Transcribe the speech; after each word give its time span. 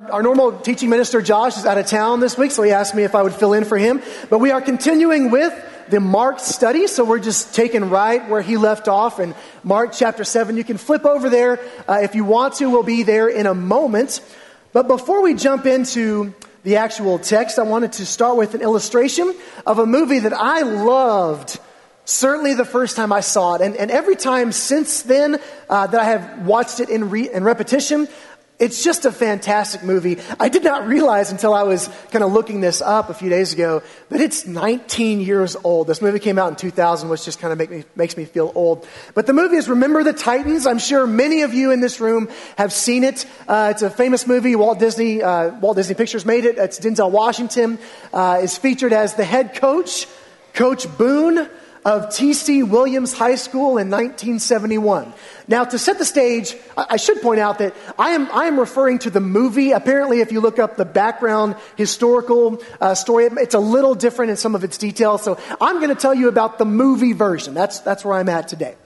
Our 0.00 0.24
normal 0.24 0.58
teaching 0.58 0.90
minister, 0.90 1.22
Josh, 1.22 1.56
is 1.56 1.64
out 1.64 1.78
of 1.78 1.86
town 1.86 2.18
this 2.18 2.36
week, 2.36 2.50
so 2.50 2.64
he 2.64 2.72
asked 2.72 2.96
me 2.96 3.04
if 3.04 3.14
I 3.14 3.22
would 3.22 3.32
fill 3.32 3.52
in 3.52 3.64
for 3.64 3.78
him. 3.78 4.02
But 4.28 4.40
we 4.40 4.50
are 4.50 4.60
continuing 4.60 5.30
with 5.30 5.54
the 5.88 6.00
Mark 6.00 6.40
study, 6.40 6.88
so 6.88 7.04
we're 7.04 7.20
just 7.20 7.54
taking 7.54 7.90
right 7.90 8.28
where 8.28 8.42
he 8.42 8.56
left 8.56 8.88
off 8.88 9.20
in 9.20 9.36
Mark 9.62 9.92
chapter 9.92 10.24
7. 10.24 10.56
You 10.56 10.64
can 10.64 10.78
flip 10.78 11.04
over 11.04 11.30
there 11.30 11.60
uh, 11.86 12.00
if 12.02 12.16
you 12.16 12.24
want 12.24 12.54
to. 12.54 12.68
We'll 12.68 12.82
be 12.82 13.04
there 13.04 13.28
in 13.28 13.46
a 13.46 13.54
moment. 13.54 14.20
But 14.72 14.88
before 14.88 15.22
we 15.22 15.34
jump 15.34 15.64
into 15.64 16.34
the 16.64 16.78
actual 16.78 17.20
text, 17.20 17.60
I 17.60 17.62
wanted 17.62 17.92
to 17.92 18.04
start 18.04 18.36
with 18.36 18.54
an 18.54 18.62
illustration 18.62 19.32
of 19.64 19.78
a 19.78 19.86
movie 19.86 20.18
that 20.18 20.32
I 20.32 20.62
loved. 20.62 21.60
Certainly 22.04 22.54
the 22.54 22.64
first 22.64 22.96
time 22.96 23.12
I 23.12 23.20
saw 23.20 23.54
it, 23.54 23.60
and, 23.60 23.76
and 23.76 23.92
every 23.92 24.16
time 24.16 24.50
since 24.50 25.02
then 25.02 25.38
uh, 25.70 25.86
that 25.86 26.00
I 26.00 26.04
have 26.04 26.46
watched 26.46 26.80
it 26.80 26.90
in, 26.90 27.08
re- 27.10 27.32
in 27.32 27.44
repetition, 27.44 28.08
it's 28.58 28.84
just 28.84 29.04
a 29.04 29.10
fantastic 29.10 29.82
movie. 29.82 30.18
I 30.38 30.48
did 30.48 30.62
not 30.62 30.86
realize 30.86 31.32
until 31.32 31.52
I 31.54 31.64
was 31.64 31.88
kind 32.12 32.22
of 32.22 32.32
looking 32.32 32.60
this 32.60 32.80
up 32.80 33.10
a 33.10 33.14
few 33.14 33.28
days 33.28 33.52
ago 33.52 33.82
that 34.10 34.20
it's 34.20 34.46
19 34.46 35.20
years 35.20 35.56
old. 35.64 35.88
This 35.88 36.00
movie 36.00 36.20
came 36.20 36.38
out 36.38 36.50
in 36.50 36.56
2000, 36.56 37.08
which 37.08 37.24
just 37.24 37.40
kind 37.40 37.52
of 37.52 37.58
make 37.58 37.70
me, 37.70 37.84
makes 37.96 38.16
me 38.16 38.24
feel 38.24 38.52
old. 38.54 38.86
But 39.14 39.26
the 39.26 39.32
movie 39.32 39.56
is 39.56 39.68
Remember 39.68 40.04
the 40.04 40.12
Titans. 40.12 40.66
I'm 40.68 40.78
sure 40.78 41.04
many 41.04 41.42
of 41.42 41.52
you 41.52 41.72
in 41.72 41.80
this 41.80 42.00
room 42.00 42.28
have 42.56 42.72
seen 42.72 43.02
it. 43.02 43.26
Uh, 43.48 43.72
it's 43.72 43.82
a 43.82 43.90
famous 43.90 44.24
movie. 44.24 44.54
Walt 44.54 44.78
Disney, 44.78 45.20
uh, 45.20 45.50
Walt 45.58 45.76
Disney 45.76 45.96
Pictures 45.96 46.24
made 46.24 46.44
it. 46.44 46.56
It's 46.56 46.78
Denzel 46.78 47.10
Washington 47.10 47.78
uh, 48.12 48.38
is 48.40 48.56
featured 48.56 48.92
as 48.92 49.14
the 49.14 49.24
head 49.24 49.56
coach, 49.56 50.06
Coach 50.52 50.86
Boone 50.96 51.48
of 51.84 52.14
T.C. 52.14 52.62
Williams 52.62 53.12
High 53.12 53.34
School 53.34 53.78
in 53.78 53.90
1971. 53.90 55.12
Now, 55.46 55.64
to 55.64 55.78
set 55.78 55.98
the 55.98 56.04
stage, 56.04 56.56
I 56.76 56.96
should 56.96 57.20
point 57.20 57.40
out 57.40 57.58
that 57.58 57.74
I 57.98 58.10
am, 58.10 58.30
I 58.32 58.46
am 58.46 58.58
referring 58.58 59.00
to 59.00 59.10
the 59.10 59.20
movie. 59.20 59.72
Apparently, 59.72 60.20
if 60.20 60.32
you 60.32 60.40
look 60.40 60.58
up 60.58 60.76
the 60.76 60.86
background 60.86 61.56
historical 61.76 62.62
uh, 62.80 62.94
story, 62.94 63.26
it's 63.26 63.54
a 63.54 63.60
little 63.60 63.94
different 63.94 64.30
in 64.30 64.36
some 64.36 64.54
of 64.54 64.64
its 64.64 64.78
details. 64.78 65.22
So 65.22 65.38
I'm 65.60 65.76
going 65.76 65.90
to 65.90 66.00
tell 66.00 66.14
you 66.14 66.28
about 66.28 66.58
the 66.58 66.64
movie 66.64 67.12
version. 67.12 67.52
That's, 67.52 67.80
that's 67.80 68.04
where 68.04 68.14
I'm 68.14 68.30
at 68.30 68.48
today. 68.48 68.76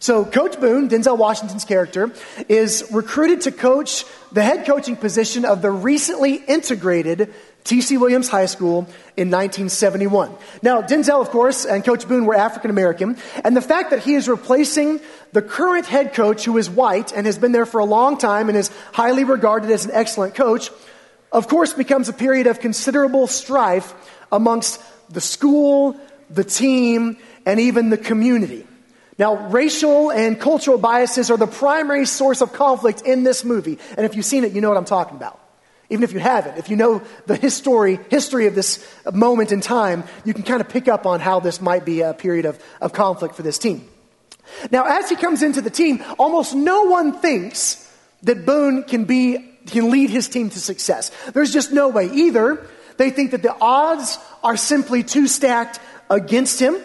So, 0.00 0.24
Coach 0.24 0.60
Boone, 0.60 0.88
Denzel 0.88 1.18
Washington's 1.18 1.64
character, 1.64 2.12
is 2.48 2.88
recruited 2.92 3.42
to 3.42 3.52
coach 3.52 4.04
the 4.30 4.42
head 4.42 4.64
coaching 4.64 4.94
position 4.94 5.44
of 5.44 5.60
the 5.60 5.72
recently 5.72 6.34
integrated 6.34 7.34
T.C. 7.68 7.98
Williams 7.98 8.30
High 8.30 8.46
School 8.46 8.88
in 9.14 9.30
1971. 9.30 10.32
Now, 10.62 10.80
Denzel, 10.80 11.20
of 11.20 11.28
course, 11.28 11.66
and 11.66 11.84
Coach 11.84 12.08
Boone 12.08 12.24
were 12.24 12.34
African 12.34 12.70
American, 12.70 13.18
and 13.44 13.54
the 13.54 13.60
fact 13.60 13.90
that 13.90 13.98
he 13.98 14.14
is 14.14 14.26
replacing 14.26 15.00
the 15.32 15.42
current 15.42 15.84
head 15.84 16.14
coach, 16.14 16.46
who 16.46 16.56
is 16.56 16.70
white 16.70 17.12
and 17.12 17.26
has 17.26 17.36
been 17.36 17.52
there 17.52 17.66
for 17.66 17.78
a 17.78 17.84
long 17.84 18.16
time 18.16 18.48
and 18.48 18.56
is 18.56 18.70
highly 18.94 19.24
regarded 19.24 19.70
as 19.70 19.84
an 19.84 19.90
excellent 19.92 20.34
coach, 20.34 20.70
of 21.30 21.46
course, 21.46 21.74
becomes 21.74 22.08
a 22.08 22.14
period 22.14 22.46
of 22.46 22.58
considerable 22.58 23.26
strife 23.26 23.92
amongst 24.32 24.80
the 25.10 25.20
school, 25.20 25.94
the 26.30 26.44
team, 26.44 27.18
and 27.44 27.60
even 27.60 27.90
the 27.90 27.98
community. 27.98 28.66
Now, 29.18 29.48
racial 29.48 30.10
and 30.10 30.40
cultural 30.40 30.78
biases 30.78 31.30
are 31.30 31.36
the 31.36 31.46
primary 31.46 32.06
source 32.06 32.40
of 32.40 32.54
conflict 32.54 33.02
in 33.02 33.24
this 33.24 33.44
movie, 33.44 33.78
and 33.94 34.06
if 34.06 34.16
you've 34.16 34.24
seen 34.24 34.44
it, 34.44 34.52
you 34.52 34.62
know 34.62 34.70
what 34.70 34.78
I'm 34.78 34.86
talking 34.86 35.18
about. 35.18 35.38
Even 35.90 36.04
if 36.04 36.12
you 36.12 36.20
haven't, 36.20 36.58
if 36.58 36.68
you 36.68 36.76
know 36.76 37.02
the 37.26 37.36
history, 37.36 37.98
history 38.10 38.46
of 38.46 38.54
this 38.54 38.86
moment 39.10 39.52
in 39.52 39.62
time, 39.62 40.04
you 40.24 40.34
can 40.34 40.42
kind 40.42 40.60
of 40.60 40.68
pick 40.68 40.86
up 40.86 41.06
on 41.06 41.20
how 41.20 41.40
this 41.40 41.62
might 41.62 41.84
be 41.86 42.02
a 42.02 42.12
period 42.12 42.44
of, 42.44 42.62
of 42.80 42.92
conflict 42.92 43.34
for 43.34 43.42
this 43.42 43.56
team. 43.56 43.88
Now, 44.70 44.84
as 44.84 45.08
he 45.08 45.16
comes 45.16 45.42
into 45.42 45.60
the 45.60 45.70
team, 45.70 46.04
almost 46.18 46.54
no 46.54 46.84
one 46.84 47.12
thinks 47.12 47.84
that 48.22 48.44
Boone 48.44 48.82
can 48.82 49.04
be, 49.04 49.38
can 49.66 49.90
lead 49.90 50.10
his 50.10 50.28
team 50.28 50.50
to 50.50 50.60
success. 50.60 51.10
There's 51.32 51.52
just 51.52 51.72
no 51.72 51.88
way. 51.88 52.10
Either 52.12 52.66
they 52.96 53.10
think 53.10 53.30
that 53.30 53.42
the 53.42 53.56
odds 53.60 54.18
are 54.42 54.56
simply 54.56 55.02
too 55.02 55.26
stacked 55.26 55.80
against 56.10 56.60
him, 56.60 56.76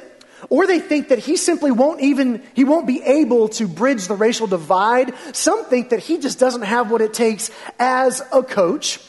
or 0.49 0.67
they 0.67 0.79
think 0.79 1.09
that 1.09 1.19
he 1.19 1.37
simply 1.37 1.71
won't 1.71 2.01
even, 2.01 2.43
he 2.53 2.63
won't 2.63 2.87
be 2.87 3.01
able 3.01 3.49
to 3.49 3.67
bridge 3.67 4.07
the 4.07 4.15
racial 4.15 4.47
divide. 4.47 5.13
Some 5.33 5.65
think 5.65 5.89
that 5.89 5.99
he 5.99 6.17
just 6.17 6.39
doesn't 6.39 6.63
have 6.63 6.91
what 6.91 7.01
it 7.01 7.13
takes 7.13 7.51
as 7.79 8.21
a 8.31 8.43
coach. 8.43 8.99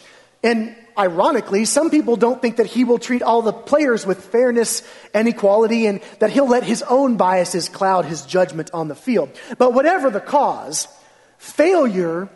And 0.42 0.76
ironically, 0.96 1.64
some 1.64 1.90
people 1.90 2.16
don't 2.16 2.40
think 2.40 2.56
that 2.56 2.66
he 2.66 2.84
will 2.84 2.98
treat 2.98 3.22
all 3.22 3.42
the 3.42 3.52
players 3.52 4.06
with 4.06 4.24
fairness 4.24 4.82
and 5.12 5.26
equality 5.28 5.86
and 5.86 6.00
that 6.18 6.30
he'll 6.30 6.48
let 6.48 6.62
his 6.62 6.82
own 6.82 7.16
biases 7.16 7.68
cloud 7.68 8.04
his 8.04 8.22
judgment 8.22 8.70
on 8.72 8.88
the 8.88 8.94
field. 8.94 9.30
But 9.58 9.72
whatever 9.72 10.10
the 10.10 10.20
cause, 10.20 10.88
failure 11.38 12.28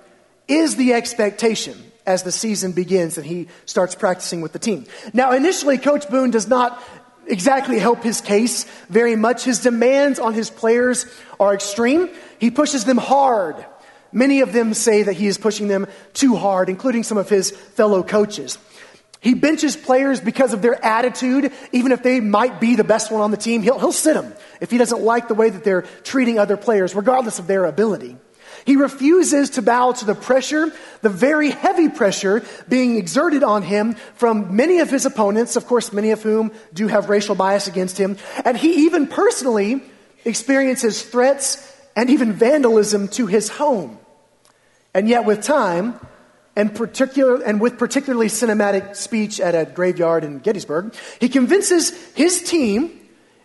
is 0.48 0.76
the 0.76 0.94
expectation 0.94 1.76
as 2.06 2.22
the 2.22 2.32
season 2.32 2.72
begins 2.72 3.18
and 3.18 3.26
he 3.26 3.48
starts 3.66 3.94
practicing 3.94 4.40
with 4.40 4.52
the 4.52 4.58
team. 4.58 4.86
Now, 5.12 5.32
initially, 5.32 5.76
Coach 5.76 6.08
Boone 6.08 6.30
does 6.30 6.48
not 6.48 6.82
exactly 7.28 7.78
help 7.78 8.02
his 8.02 8.20
case 8.20 8.64
very 8.88 9.16
much. 9.16 9.44
His 9.44 9.60
demands 9.60 10.18
on 10.18 10.34
his 10.34 10.50
players 10.50 11.06
are 11.38 11.54
extreme. 11.54 12.10
He 12.38 12.50
pushes 12.50 12.84
them 12.84 12.98
hard. 12.98 13.64
Many 14.12 14.40
of 14.40 14.52
them 14.52 14.74
say 14.74 15.02
that 15.02 15.12
he 15.12 15.26
is 15.26 15.38
pushing 15.38 15.68
them 15.68 15.86
too 16.14 16.36
hard, 16.36 16.68
including 16.68 17.02
some 17.02 17.18
of 17.18 17.28
his 17.28 17.50
fellow 17.50 18.02
coaches. 18.02 18.58
He 19.20 19.34
benches 19.34 19.76
players 19.76 20.20
because 20.20 20.52
of 20.52 20.62
their 20.62 20.82
attitude, 20.84 21.52
even 21.72 21.92
if 21.92 22.02
they 22.02 22.20
might 22.20 22.60
be 22.60 22.76
the 22.76 22.84
best 22.84 23.10
one 23.10 23.20
on 23.20 23.30
the 23.30 23.36
team. 23.36 23.62
He'll, 23.62 23.78
he'll 23.78 23.92
sit 23.92 24.14
them 24.14 24.32
if 24.60 24.70
he 24.70 24.78
doesn't 24.78 25.02
like 25.02 25.28
the 25.28 25.34
way 25.34 25.50
that 25.50 25.64
they're 25.64 25.82
treating 26.04 26.38
other 26.38 26.56
players, 26.56 26.94
regardless 26.94 27.38
of 27.38 27.46
their 27.46 27.64
ability. 27.64 28.16
He 28.68 28.76
refuses 28.76 29.48
to 29.56 29.62
bow 29.62 29.92
to 29.92 30.04
the 30.04 30.14
pressure, 30.14 30.70
the 31.00 31.08
very 31.08 31.48
heavy 31.48 31.88
pressure 31.88 32.44
being 32.68 32.98
exerted 32.98 33.42
on 33.42 33.62
him 33.62 33.94
from 34.16 34.56
many 34.56 34.80
of 34.80 34.90
his 34.90 35.06
opponents, 35.06 35.56
of 35.56 35.66
course, 35.66 35.90
many 35.90 36.10
of 36.10 36.22
whom 36.22 36.52
do 36.74 36.86
have 36.86 37.08
racial 37.08 37.34
bias 37.34 37.66
against 37.66 37.96
him. 37.96 38.18
And 38.44 38.58
he 38.58 38.84
even 38.84 39.06
personally 39.06 39.82
experiences 40.26 41.00
threats 41.00 41.74
and 41.96 42.10
even 42.10 42.34
vandalism 42.34 43.08
to 43.08 43.24
his 43.24 43.48
home. 43.48 43.98
And 44.92 45.08
yet, 45.08 45.24
with 45.24 45.42
time, 45.42 45.98
and, 46.54 46.74
particular, 46.74 47.42
and 47.42 47.62
with 47.62 47.78
particularly 47.78 48.26
cinematic 48.26 48.96
speech 48.96 49.40
at 49.40 49.54
a 49.54 49.64
graveyard 49.64 50.24
in 50.24 50.40
Gettysburg, 50.40 50.94
he 51.20 51.30
convinces 51.30 51.88
his 52.12 52.42
team 52.42 53.00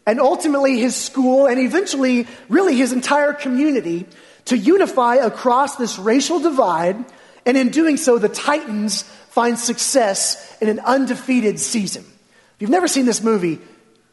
and 0.06 0.20
ultimately 0.20 0.80
his 0.80 0.98
school 0.98 1.48
and 1.48 1.62
eventually, 1.62 2.28
really, 2.50 2.76
his 2.76 2.92
entire 2.92 3.32
community 3.32 4.06
to 4.46 4.58
unify 4.58 5.16
across 5.16 5.76
this 5.78 5.98
racial 5.98 6.40
divide, 6.40 7.04
and 7.46 7.58
in 7.58 7.70
doing 7.70 7.98
so, 7.98 8.18
the 8.18 8.30
Titans 8.30 9.04
find 9.30 9.58
success 9.58 10.58
in 10.62 10.70
an 10.70 10.80
undefeated 10.80 11.60
season. 11.60 12.04
If 12.04 12.62
you've 12.62 12.70
never 12.70 12.88
seen 12.88 13.06
this 13.06 13.24
movie, 13.24 13.60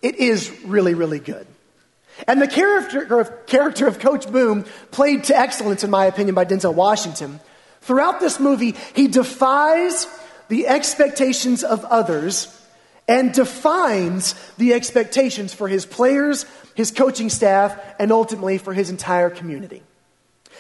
it 0.02 0.16
is 0.16 0.50
really, 0.64 0.94
really 0.94 1.18
good. 1.18 1.46
And 2.26 2.40
the 2.40 2.48
character 2.48 3.20
of, 3.20 3.46
character 3.46 3.86
of 3.86 3.98
Coach 3.98 4.30
Boone, 4.30 4.64
played 4.90 5.24
to 5.24 5.36
excellence, 5.36 5.84
in 5.84 5.90
my 5.90 6.06
opinion, 6.06 6.34
by 6.34 6.44
Denzel 6.44 6.74
Washington, 6.74 7.40
throughout 7.82 8.20
this 8.20 8.40
movie, 8.40 8.74
he 8.94 9.08
defies 9.08 10.06
the 10.48 10.66
expectations 10.66 11.62
of 11.64 11.84
others 11.84 12.56
and 13.08 13.32
defines 13.32 14.34
the 14.56 14.74
expectations 14.74 15.52
for 15.52 15.68
his 15.68 15.86
players, 15.86 16.46
his 16.74 16.90
coaching 16.90 17.28
staff, 17.28 17.78
and 17.98 18.12
ultimately 18.12 18.58
for 18.58 18.72
his 18.72 18.90
entire 18.90 19.30
community. 19.30 19.82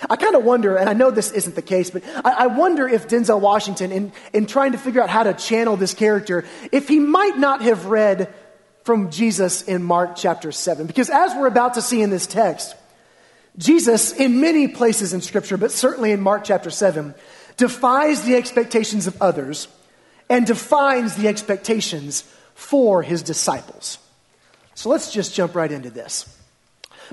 I 0.08 0.16
kind 0.16 0.34
of 0.34 0.44
wonder, 0.44 0.76
and 0.76 0.88
I 0.88 0.94
know 0.94 1.10
this 1.10 1.30
isn't 1.32 1.54
the 1.54 1.62
case, 1.62 1.90
but 1.90 2.02
I, 2.24 2.30
I, 2.30 2.46
wonder 2.46 2.88
if 2.88 3.08
Denzel 3.08 3.40
Washington, 3.40 3.92
in, 3.92 4.12
in 4.32 4.46
trying 4.46 4.72
to 4.72 4.78
figure 4.78 5.02
out 5.02 5.10
how 5.10 5.24
to 5.24 5.34
channel 5.34 5.76
this 5.76 5.92
character, 5.92 6.44
if 6.72 6.88
he 6.88 6.98
might 6.98 7.36
not 7.36 7.60
have 7.62 7.86
read 7.86 8.32
from 8.84 9.10
Jesus 9.10 9.62
in 9.62 9.82
Mark 9.82 10.16
chapter 10.16 10.52
7. 10.52 10.86
Because 10.86 11.10
as 11.10 11.34
we're 11.34 11.46
about 11.46 11.74
to 11.74 11.82
see 11.82 12.00
in 12.00 12.10
this 12.10 12.26
text, 12.26 12.74
Jesus, 13.58 14.12
in 14.12 14.40
many 14.40 14.68
places 14.68 15.12
in 15.12 15.20
Scripture, 15.20 15.56
but 15.56 15.70
certainly 15.70 16.12
in 16.12 16.20
Mark 16.20 16.44
chapter 16.44 16.70
7, 16.70 17.14
defies 17.56 18.22
the 18.22 18.36
expectations 18.36 19.06
of 19.06 19.20
others 19.20 19.68
and 20.30 20.46
defines 20.46 21.16
the 21.16 21.28
expectations 21.28 22.22
for 22.54 23.02
his 23.02 23.22
disciples. 23.22 23.98
So 24.74 24.88
let's 24.88 25.12
just 25.12 25.34
jump 25.34 25.54
right 25.54 25.70
into 25.70 25.90
this. 25.90 26.39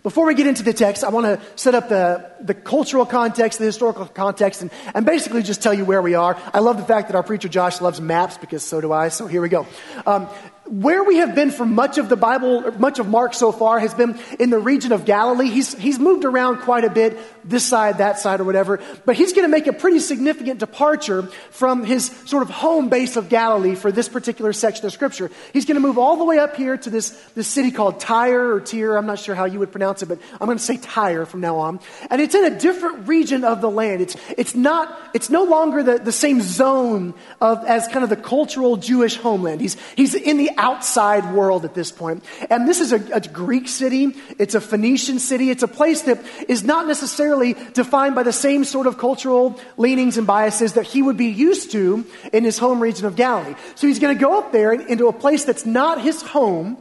Before 0.03 0.25
we 0.25 0.35
get 0.35 0.47
into 0.47 0.63
the 0.63 0.73
text, 0.73 1.03
I 1.03 1.09
want 1.09 1.25
to 1.25 1.41
set 1.55 1.73
up 1.73 1.89
the, 1.89 2.29
the 2.39 2.53
cultural 2.53 3.05
context, 3.05 3.59
the 3.59 3.65
historical 3.65 4.05
context, 4.05 4.61
and, 4.61 4.71
and 4.93 5.05
basically 5.05 5.41
just 5.41 5.61
tell 5.61 5.73
you 5.73 5.85
where 5.85 6.01
we 6.01 6.13
are. 6.13 6.37
I 6.53 6.59
love 6.59 6.77
the 6.77 6.85
fact 6.85 7.07
that 7.07 7.15
our 7.15 7.23
preacher 7.23 7.49
Josh 7.49 7.81
loves 7.81 7.99
maps 7.99 8.37
because 8.37 8.63
so 8.63 8.79
do 8.79 8.91
I, 8.91 9.09
so 9.09 9.27
here 9.27 9.41
we 9.41 9.49
go. 9.49 9.65
Um, 10.05 10.27
where 10.69 11.03
we 11.03 11.17
have 11.17 11.33
been 11.33 11.51
for 11.51 11.65
much 11.65 11.97
of 11.97 12.09
the 12.09 12.17
Bible, 12.17 12.71
much 12.77 12.99
of 12.99 13.07
Mark 13.07 13.33
so 13.33 13.51
far, 13.51 13.79
has 13.79 13.93
been 13.93 14.19
in 14.37 14.49
the 14.49 14.59
region 14.59 14.91
of 14.91 15.05
Galilee. 15.05 15.49
He's, 15.49 15.73
he's 15.73 15.97
moved 15.97 16.25
around 16.25 16.59
quite 16.59 16.83
a 16.83 16.89
bit, 16.89 17.17
this 17.47 17.65
side, 17.65 17.99
that 17.99 18.19
side, 18.19 18.39
or 18.39 18.43
whatever. 18.43 18.79
But 19.05 19.15
he's 19.15 19.33
going 19.33 19.43
to 19.43 19.51
make 19.51 19.67
a 19.67 19.73
pretty 19.73 19.99
significant 19.99 20.59
departure 20.59 21.23
from 21.51 21.83
his 21.83 22.05
sort 22.25 22.43
of 22.43 22.49
home 22.49 22.89
base 22.89 23.15
of 23.15 23.29
Galilee 23.29 23.75
for 23.75 23.91
this 23.91 24.09
particular 24.09 24.53
section 24.53 24.85
of 24.85 24.91
Scripture. 24.91 25.31
He's 25.53 25.65
going 25.65 25.75
to 25.75 25.85
move 25.85 25.97
all 25.97 26.17
the 26.17 26.25
way 26.25 26.39
up 26.39 26.55
here 26.55 26.77
to 26.77 26.89
this, 26.89 27.09
this 27.35 27.47
city 27.47 27.71
called 27.71 27.99
Tyre 27.99 28.53
or 28.53 28.61
Tyre. 28.61 28.97
I'm 28.97 29.05
not 29.05 29.19
sure 29.19 29.35
how 29.35 29.45
you 29.45 29.59
would 29.59 29.71
pronounce 29.71 30.01
it, 30.01 30.07
but 30.07 30.19
I'm 30.39 30.47
going 30.47 30.57
to 30.57 30.63
say 30.63 30.77
Tyre 30.77 31.25
from 31.25 31.41
now 31.41 31.57
on. 31.57 31.79
And 32.09 32.21
it's 32.21 32.35
in 32.35 32.45
a 32.45 32.59
different 32.59 33.07
region 33.07 33.43
of 33.43 33.61
the 33.61 33.69
land. 33.69 34.01
It's, 34.01 34.17
it's 34.37 34.55
not, 34.55 34.97
it's 35.13 35.29
no 35.29 35.43
longer 35.43 35.83
the, 35.83 35.99
the 35.99 36.11
same 36.11 36.41
zone 36.41 37.13
of, 37.39 37.63
as 37.65 37.87
kind 37.87 38.03
of 38.03 38.09
the 38.09 38.15
cultural 38.15 38.77
Jewish 38.77 39.17
homeland. 39.17 39.61
He's, 39.61 39.77
he's 39.95 40.15
in 40.15 40.37
the 40.37 40.51
outside 40.57 41.33
world 41.33 41.65
at 41.65 41.73
this 41.73 41.91
point. 41.91 42.23
And 42.49 42.67
this 42.67 42.79
is 42.79 42.91
a, 42.91 43.01
a 43.13 43.21
Greek 43.21 43.67
city, 43.67 44.15
it's 44.39 44.55
a 44.55 44.61
Phoenician 44.61 45.19
city, 45.19 45.49
it's 45.49 45.63
a 45.63 45.67
place 45.67 46.03
that 46.03 46.23
is 46.47 46.63
not 46.63 46.87
necessarily 46.87 47.36
defined 47.73 48.15
by 48.15 48.23
the 48.23 48.33
same 48.33 48.63
sort 48.63 48.87
of 48.87 48.97
cultural 48.97 49.59
leanings 49.77 50.17
and 50.17 50.27
biases 50.27 50.73
that 50.73 50.85
he 50.85 51.01
would 51.01 51.17
be 51.17 51.27
used 51.27 51.71
to 51.71 52.05
in 52.33 52.43
his 52.43 52.57
home 52.57 52.79
region 52.79 53.05
of 53.05 53.15
Galilee. 53.15 53.55
So 53.75 53.87
he's 53.87 53.99
going 53.99 54.17
to 54.17 54.21
go 54.21 54.37
up 54.37 54.51
there 54.51 54.73
into 54.73 55.07
a 55.07 55.13
place 55.13 55.45
that's 55.45 55.65
not 55.65 56.01
his 56.01 56.21
home, 56.21 56.77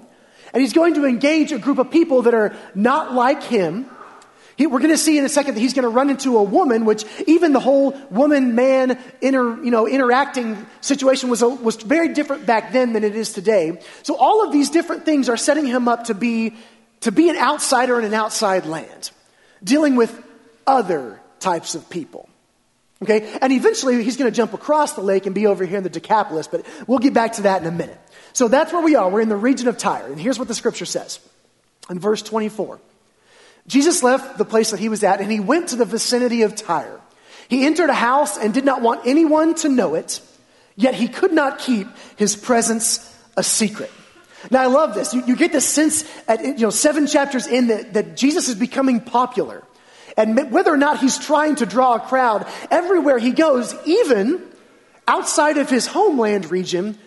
and 0.52 0.60
he's 0.60 0.72
going 0.72 0.94
to 0.94 1.04
engage 1.04 1.52
a 1.52 1.58
group 1.58 1.78
of 1.78 1.90
people 1.90 2.22
that 2.22 2.34
are 2.34 2.56
not 2.74 3.14
like 3.14 3.42
him 3.42 3.90
he, 4.56 4.66
we're 4.66 4.78
going 4.78 4.90
to 4.90 4.98
see 4.98 5.18
in 5.18 5.24
a 5.24 5.28
second 5.28 5.54
that 5.54 5.60
he's 5.60 5.74
going 5.74 5.82
to 5.82 5.90
run 5.90 6.08
into 6.08 6.38
a 6.38 6.42
woman, 6.42 6.86
which 6.86 7.04
even 7.26 7.52
the 7.52 7.60
whole 7.60 7.90
woman-man 8.10 8.98
inter, 9.20 9.62
you 9.62 9.70
know, 9.70 9.86
interacting 9.86 10.66
situation 10.80 11.28
was, 11.28 11.42
a, 11.42 11.48
was 11.48 11.76
very 11.76 12.14
different 12.14 12.46
back 12.46 12.72
then 12.72 12.94
than 12.94 13.04
it 13.04 13.14
is 13.14 13.32
today. 13.32 13.80
So 14.02 14.16
all 14.16 14.44
of 14.44 14.52
these 14.52 14.70
different 14.70 15.04
things 15.04 15.28
are 15.28 15.36
setting 15.36 15.66
him 15.66 15.88
up 15.88 16.04
to 16.04 16.14
be, 16.14 16.56
to 17.00 17.12
be 17.12 17.28
an 17.28 17.36
outsider 17.36 17.98
in 17.98 18.06
an 18.06 18.14
outside 18.14 18.64
land, 18.64 19.10
dealing 19.62 19.94
with 19.94 20.22
other 20.66 21.20
types 21.40 21.74
of 21.74 21.88
people. 21.88 22.28
Okay? 23.02 23.38
And 23.40 23.52
eventually 23.52 24.02
he's 24.02 24.16
going 24.16 24.30
to 24.30 24.36
jump 24.36 24.54
across 24.54 24.94
the 24.94 25.02
lake 25.02 25.26
and 25.26 25.34
be 25.34 25.46
over 25.46 25.64
here 25.64 25.78
in 25.78 25.84
the 25.84 25.90
Decapolis, 25.90 26.46
but 26.46 26.64
we'll 26.86 26.98
get 26.98 27.14
back 27.14 27.34
to 27.34 27.42
that 27.42 27.60
in 27.60 27.68
a 27.68 27.72
minute. 27.72 28.00
So 28.32 28.48
that's 28.48 28.72
where 28.72 28.82
we 28.82 28.96
are. 28.96 29.08
We're 29.08 29.20
in 29.20 29.28
the 29.28 29.36
region 29.36 29.68
of 29.68 29.78
Tyre. 29.78 30.06
And 30.06 30.20
here's 30.20 30.38
what 30.38 30.48
the 30.48 30.54
scripture 30.54 30.86
says 30.86 31.20
in 31.90 31.98
verse 31.98 32.22
24. 32.22 32.80
Jesus 33.66 34.02
left 34.02 34.38
the 34.38 34.44
place 34.44 34.70
that 34.70 34.80
he 34.80 34.88
was 34.88 35.02
at 35.02 35.20
and 35.20 35.30
he 35.30 35.40
went 35.40 35.68
to 35.70 35.76
the 35.76 35.84
vicinity 35.84 36.42
of 36.42 36.54
Tyre. 36.54 37.00
He 37.48 37.64
entered 37.64 37.90
a 37.90 37.94
house 37.94 38.36
and 38.36 38.52
did 38.52 38.64
not 38.64 38.82
want 38.82 39.06
anyone 39.06 39.54
to 39.56 39.68
know 39.68 39.94
it, 39.94 40.20
yet 40.74 40.94
he 40.94 41.08
could 41.08 41.32
not 41.32 41.58
keep 41.58 41.88
his 42.16 42.34
presence 42.34 43.14
a 43.36 43.42
secret. 43.42 43.90
Now, 44.50 44.62
I 44.62 44.66
love 44.66 44.94
this. 44.94 45.12
You, 45.14 45.24
you 45.26 45.36
get 45.36 45.52
this 45.52 45.68
sense 45.68 46.04
at 46.28 46.44
you 46.44 46.58
know, 46.58 46.70
seven 46.70 47.06
chapters 47.06 47.46
in 47.46 47.68
that, 47.68 47.94
that 47.94 48.16
Jesus 48.16 48.48
is 48.48 48.54
becoming 48.54 49.00
popular. 49.00 49.62
And 50.16 50.50
whether 50.50 50.72
or 50.72 50.78
not 50.78 51.00
he's 51.00 51.18
trying 51.18 51.56
to 51.56 51.66
draw 51.66 51.94
a 51.94 52.00
crowd, 52.00 52.46
everywhere 52.70 53.18
he 53.18 53.32
goes, 53.32 53.74
even 53.84 54.42
outside 55.06 55.58
of 55.58 55.68
his 55.68 55.86
homeland 55.86 56.50
region, 56.50 56.98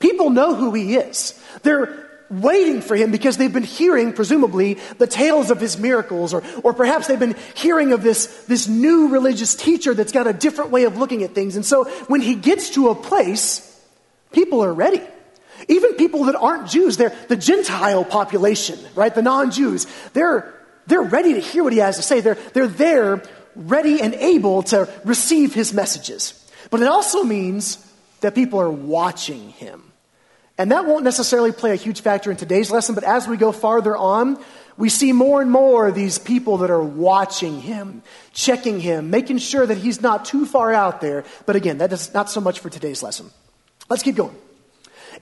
people 0.00 0.30
know 0.30 0.54
who 0.54 0.74
he 0.74 0.96
is. 0.96 1.40
They're, 1.62 2.06
waiting 2.30 2.80
for 2.80 2.96
him 2.96 3.10
because 3.10 3.36
they've 3.36 3.52
been 3.52 3.62
hearing, 3.62 4.12
presumably, 4.12 4.74
the 4.98 5.06
tales 5.06 5.50
of 5.50 5.60
his 5.60 5.78
miracles, 5.78 6.34
or, 6.34 6.42
or 6.62 6.72
perhaps 6.72 7.06
they've 7.06 7.18
been 7.18 7.36
hearing 7.54 7.92
of 7.92 8.02
this, 8.02 8.44
this 8.44 8.68
new 8.68 9.08
religious 9.08 9.54
teacher 9.54 9.94
that's 9.94 10.12
got 10.12 10.26
a 10.26 10.32
different 10.32 10.70
way 10.70 10.84
of 10.84 10.96
looking 10.96 11.22
at 11.22 11.34
things. 11.34 11.56
And 11.56 11.64
so 11.64 11.84
when 12.08 12.20
he 12.20 12.34
gets 12.34 12.70
to 12.70 12.88
a 12.88 12.94
place, 12.94 13.80
people 14.32 14.62
are 14.64 14.72
ready. 14.72 15.02
Even 15.68 15.94
people 15.94 16.24
that 16.24 16.36
aren't 16.36 16.68
Jews, 16.68 16.96
they're 16.96 17.16
the 17.28 17.36
Gentile 17.36 18.04
population, 18.04 18.78
right? 18.94 19.14
The 19.14 19.22
non 19.22 19.50
Jews, 19.50 19.86
they're, 20.12 20.52
they're 20.86 21.02
ready 21.02 21.34
to 21.34 21.40
hear 21.40 21.64
what 21.64 21.72
he 21.72 21.80
has 21.80 21.96
to 21.96 22.02
say. 22.02 22.20
They're, 22.20 22.38
they're 22.52 22.66
there, 22.66 23.22
ready 23.54 24.00
and 24.00 24.14
able 24.14 24.62
to 24.64 24.88
receive 25.04 25.54
his 25.54 25.72
messages. 25.72 26.32
But 26.70 26.82
it 26.82 26.88
also 26.88 27.22
means 27.22 27.78
that 28.20 28.34
people 28.34 28.60
are 28.60 28.70
watching 28.70 29.50
him. 29.50 29.82
And 30.58 30.72
that 30.72 30.86
won't 30.86 31.04
necessarily 31.04 31.52
play 31.52 31.72
a 31.72 31.76
huge 31.76 32.00
factor 32.00 32.30
in 32.30 32.36
today's 32.36 32.70
lesson, 32.70 32.94
but 32.94 33.04
as 33.04 33.28
we 33.28 33.36
go 33.36 33.52
farther 33.52 33.96
on, 33.96 34.42
we 34.78 34.88
see 34.88 35.12
more 35.12 35.40
and 35.42 35.50
more 35.50 35.88
of 35.88 35.94
these 35.94 36.18
people 36.18 36.58
that 36.58 36.70
are 36.70 36.82
watching 36.82 37.60
him, 37.60 38.02
checking 38.32 38.80
him, 38.80 39.10
making 39.10 39.38
sure 39.38 39.66
that 39.66 39.78
he's 39.78 40.02
not 40.02 40.24
too 40.24 40.44
far 40.46 40.72
out 40.72 41.00
there. 41.00 41.24
But 41.46 41.56
again, 41.56 41.78
that 41.78 41.92
is 41.92 42.12
not 42.12 42.30
so 42.30 42.40
much 42.40 42.60
for 42.60 42.70
today's 42.70 43.02
lesson. 43.02 43.30
Let's 43.88 44.02
keep 44.02 44.16
going. 44.16 44.36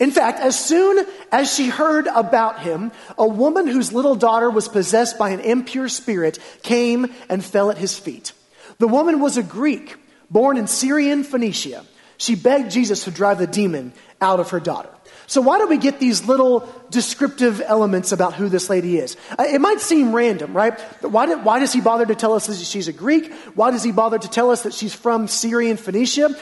In 0.00 0.10
fact, 0.10 0.40
as 0.40 0.58
soon 0.58 1.06
as 1.30 1.54
she 1.54 1.68
heard 1.68 2.06
about 2.06 2.60
him, 2.60 2.92
a 3.16 3.26
woman 3.26 3.66
whose 3.66 3.92
little 3.92 4.14
daughter 4.16 4.50
was 4.50 4.68
possessed 4.68 5.18
by 5.18 5.30
an 5.30 5.40
impure 5.40 5.88
spirit 5.88 6.38
came 6.62 7.12
and 7.28 7.44
fell 7.44 7.70
at 7.70 7.78
his 7.78 7.98
feet. 7.98 8.32
The 8.78 8.88
woman 8.88 9.20
was 9.20 9.36
a 9.36 9.42
Greek, 9.42 9.96
born 10.30 10.56
in 10.56 10.66
Syrian 10.66 11.22
Phoenicia. 11.24 11.84
She 12.16 12.34
begged 12.34 12.70
Jesus 12.70 13.04
to 13.04 13.10
drive 13.10 13.38
the 13.38 13.46
demon 13.46 13.92
out 14.20 14.40
of 14.40 14.50
her 14.50 14.60
daughter. 14.60 14.90
So, 15.26 15.40
why 15.40 15.58
do 15.58 15.66
we 15.66 15.78
get 15.78 16.00
these 16.00 16.26
little 16.26 16.68
descriptive 16.90 17.62
elements 17.62 18.12
about 18.12 18.34
who 18.34 18.48
this 18.48 18.68
lady 18.68 18.98
is? 18.98 19.16
Uh, 19.38 19.44
it 19.44 19.60
might 19.60 19.80
seem 19.80 20.14
random, 20.14 20.54
right? 20.54 20.78
Why, 21.02 21.26
did, 21.26 21.44
why 21.44 21.60
does 21.60 21.72
he 21.72 21.80
bother 21.80 22.04
to 22.04 22.14
tell 22.14 22.34
us 22.34 22.46
that 22.46 22.56
she's 22.56 22.88
a 22.88 22.92
Greek? 22.92 23.32
Why 23.54 23.70
does 23.70 23.82
he 23.82 23.90
bother 23.90 24.18
to 24.18 24.28
tell 24.28 24.50
us 24.50 24.64
that 24.64 24.74
she's 24.74 24.94
from 24.94 25.26
Syrian 25.26 25.78
Phoenicia? 25.78 26.36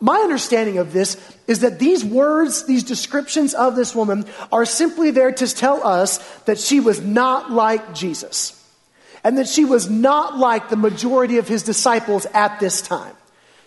My 0.00 0.16
understanding 0.20 0.78
of 0.78 0.94
this 0.94 1.18
is 1.46 1.60
that 1.60 1.78
these 1.78 2.02
words, 2.02 2.64
these 2.64 2.84
descriptions 2.84 3.52
of 3.52 3.76
this 3.76 3.94
woman, 3.94 4.24
are 4.50 4.64
simply 4.64 5.10
there 5.10 5.30
to 5.30 5.54
tell 5.54 5.86
us 5.86 6.18
that 6.44 6.58
she 6.58 6.80
was 6.80 7.02
not 7.02 7.50
like 7.52 7.94
Jesus. 7.94 8.56
And 9.22 9.36
that 9.36 9.48
she 9.48 9.66
was 9.66 9.90
not 9.90 10.38
like 10.38 10.70
the 10.70 10.76
majority 10.76 11.36
of 11.36 11.46
his 11.46 11.62
disciples 11.62 12.24
at 12.32 12.58
this 12.58 12.80
time. 12.80 13.14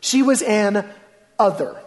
She 0.02 0.24
was 0.24 0.42
an 0.42 0.90
other. 1.38 1.80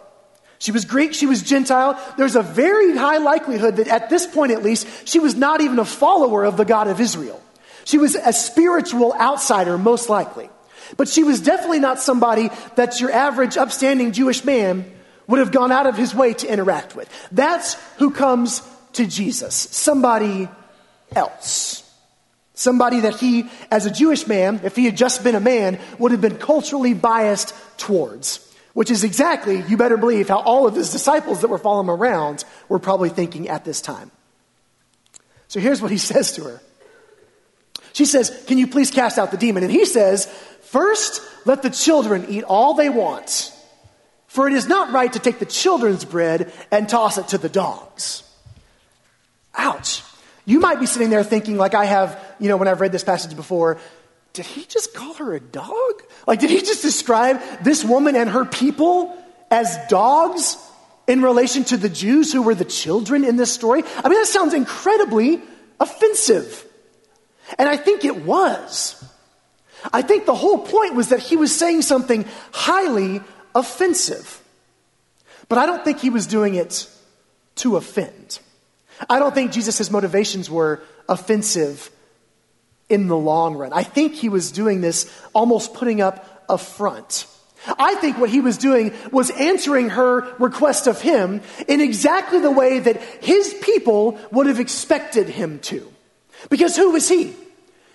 She 0.59 0.71
was 0.71 0.85
Greek, 0.85 1.13
she 1.13 1.25
was 1.25 1.43
Gentile. 1.43 2.01
There's 2.17 2.37
a 2.37 2.41
very 2.41 2.95
high 2.95 3.17
likelihood 3.17 3.75
that 3.75 3.89
at 3.89 4.09
this 4.09 4.25
point 4.25 4.53
at 4.53 4.63
least, 4.63 5.07
she 5.07 5.19
was 5.19 5.35
not 5.35 5.59
even 5.59 5.77
a 5.77 5.85
follower 5.85 6.45
of 6.45 6.55
the 6.55 6.65
God 6.65 6.87
of 6.87 7.01
Israel. 7.01 7.41
She 7.83 7.97
was 7.97 8.15
a 8.15 8.33
spiritual 8.33 9.13
outsider, 9.13 9.77
most 9.77 10.09
likely. 10.09 10.49
But 10.95 11.09
she 11.09 11.23
was 11.23 11.41
definitely 11.41 11.79
not 11.79 11.99
somebody 11.99 12.49
that 12.75 12.99
your 13.01 13.11
average 13.11 13.57
upstanding 13.57 14.13
Jewish 14.13 14.45
man 14.45 14.89
would 15.27 15.39
have 15.39 15.51
gone 15.51 15.71
out 15.71 15.87
of 15.87 15.97
his 15.97 16.15
way 16.15 16.33
to 16.33 16.47
interact 16.47 16.95
with. 16.95 17.09
That's 17.31 17.73
who 17.97 18.11
comes 18.11 18.61
to 18.93 19.05
Jesus. 19.05 19.55
Somebody 19.55 20.47
else. 21.15 21.83
Somebody 22.53 23.01
that 23.01 23.15
he, 23.15 23.49
as 23.69 23.85
a 23.85 23.91
Jewish 23.91 24.25
man, 24.25 24.61
if 24.63 24.75
he 24.75 24.85
had 24.85 24.97
just 24.97 25.23
been 25.23 25.35
a 25.35 25.39
man, 25.39 25.79
would 25.99 26.11
have 26.11 26.21
been 26.21 26.37
culturally 26.37 26.93
biased 26.93 27.53
towards. 27.77 28.43
Which 28.73 28.91
is 28.91 29.03
exactly, 29.03 29.61
you 29.67 29.77
better 29.77 29.97
believe, 29.97 30.29
how 30.29 30.39
all 30.39 30.67
of 30.67 30.75
his 30.75 30.91
disciples 30.91 31.41
that 31.41 31.49
were 31.49 31.57
following 31.57 31.89
around 31.89 32.45
were 32.69 32.79
probably 32.79 33.09
thinking 33.09 33.49
at 33.49 33.65
this 33.65 33.81
time. 33.81 34.11
So 35.47 35.59
here's 35.59 35.81
what 35.81 35.91
he 35.91 35.97
says 36.11 36.33
to 36.33 36.43
her. 36.45 36.61
She 37.93 38.05
says, 38.05 38.43
Can 38.47 38.57
you 38.57 38.67
please 38.67 38.91
cast 38.91 39.17
out 39.17 39.31
the 39.31 39.37
demon? 39.37 39.63
And 39.63 39.71
he 39.71 39.85
says, 39.85 40.27
First, 40.67 41.21
let 41.45 41.61
the 41.61 41.69
children 41.69 42.25
eat 42.27 42.43
all 42.43 42.73
they 42.73 42.89
want, 42.89 43.53
for 44.27 44.47
it 44.47 44.53
is 44.53 44.67
not 44.67 44.91
right 44.91 45.11
to 45.13 45.19
take 45.19 45.39
the 45.39 45.45
children's 45.45 46.03
bread 46.03 46.51
and 46.71 46.89
toss 46.89 47.17
it 47.17 47.29
to 47.29 47.37
the 47.37 47.47
dogs. 47.47 48.21
Ouch. 49.55 50.03
You 50.43 50.59
might 50.59 50.81
be 50.81 50.85
sitting 50.85 51.09
there 51.09 51.23
thinking, 51.23 51.55
like 51.55 51.73
I 51.73 51.85
have, 51.85 52.21
you 52.37 52.49
know, 52.49 52.57
when 52.57 52.67
I've 52.67 52.81
read 52.81 52.91
this 52.91 53.05
passage 53.05 53.33
before, 53.33 53.77
did 54.33 54.45
he 54.45 54.65
just 54.65 54.93
call 54.93 55.13
her 55.15 55.33
a 55.33 55.39
dog? 55.39 56.03
Like, 56.27 56.41
did 56.41 56.49
he 56.49 56.59
just 56.59 56.81
describe 56.81 57.41
this 57.63 57.85
woman 57.85 58.17
and 58.17 58.29
her 58.29 58.43
people 58.43 59.17
as 59.49 59.77
dogs 59.87 60.57
in 61.07 61.21
relation 61.21 61.63
to 61.65 61.77
the 61.77 61.89
Jews 61.89 62.33
who 62.33 62.41
were 62.41 62.55
the 62.55 62.65
children 62.65 63.23
in 63.23 63.37
this 63.37 63.53
story? 63.53 63.83
I 64.03 64.09
mean, 64.09 64.19
that 64.19 64.27
sounds 64.27 64.53
incredibly 64.53 65.41
offensive. 65.79 66.65
And 67.57 67.69
I 67.69 67.77
think 67.77 68.03
it 68.03 68.25
was. 68.25 69.01
I 69.93 70.01
think 70.01 70.25
the 70.25 70.35
whole 70.35 70.59
point 70.59 70.95
was 70.95 71.09
that 71.09 71.19
he 71.19 71.37
was 71.37 71.55
saying 71.55 71.83
something 71.83 72.25
highly 72.51 73.21
offensive. 73.53 74.41
But 75.49 75.57
I 75.57 75.65
don't 75.65 75.83
think 75.83 75.99
he 75.99 76.09
was 76.09 76.27
doing 76.27 76.55
it 76.55 76.89
to 77.57 77.77
offend. 77.77 78.39
I 79.09 79.19
don't 79.19 79.33
think 79.33 79.51
Jesus' 79.51 79.91
motivations 79.91 80.49
were 80.49 80.81
offensive 81.07 81.89
in 82.89 83.07
the 83.07 83.17
long 83.17 83.55
run. 83.55 83.73
I 83.73 83.83
think 83.83 84.13
he 84.13 84.29
was 84.29 84.51
doing 84.51 84.81
this 84.81 85.11
almost 85.33 85.73
putting 85.73 86.01
up 86.01 86.45
a 86.49 86.57
front. 86.57 87.27
I 87.77 87.95
think 87.95 88.17
what 88.17 88.29
he 88.29 88.39
was 88.39 88.57
doing 88.57 88.93
was 89.11 89.29
answering 89.31 89.89
her 89.89 90.35
request 90.37 90.87
of 90.87 91.01
him 91.01 91.41
in 91.67 91.81
exactly 91.81 92.39
the 92.39 92.51
way 92.51 92.79
that 92.79 93.01
his 93.01 93.53
people 93.61 94.17
would 94.31 94.47
have 94.47 94.59
expected 94.59 95.27
him 95.27 95.59
to. 95.59 95.91
Because 96.49 96.77
who 96.77 96.91
was 96.91 97.09
he? 97.09 97.35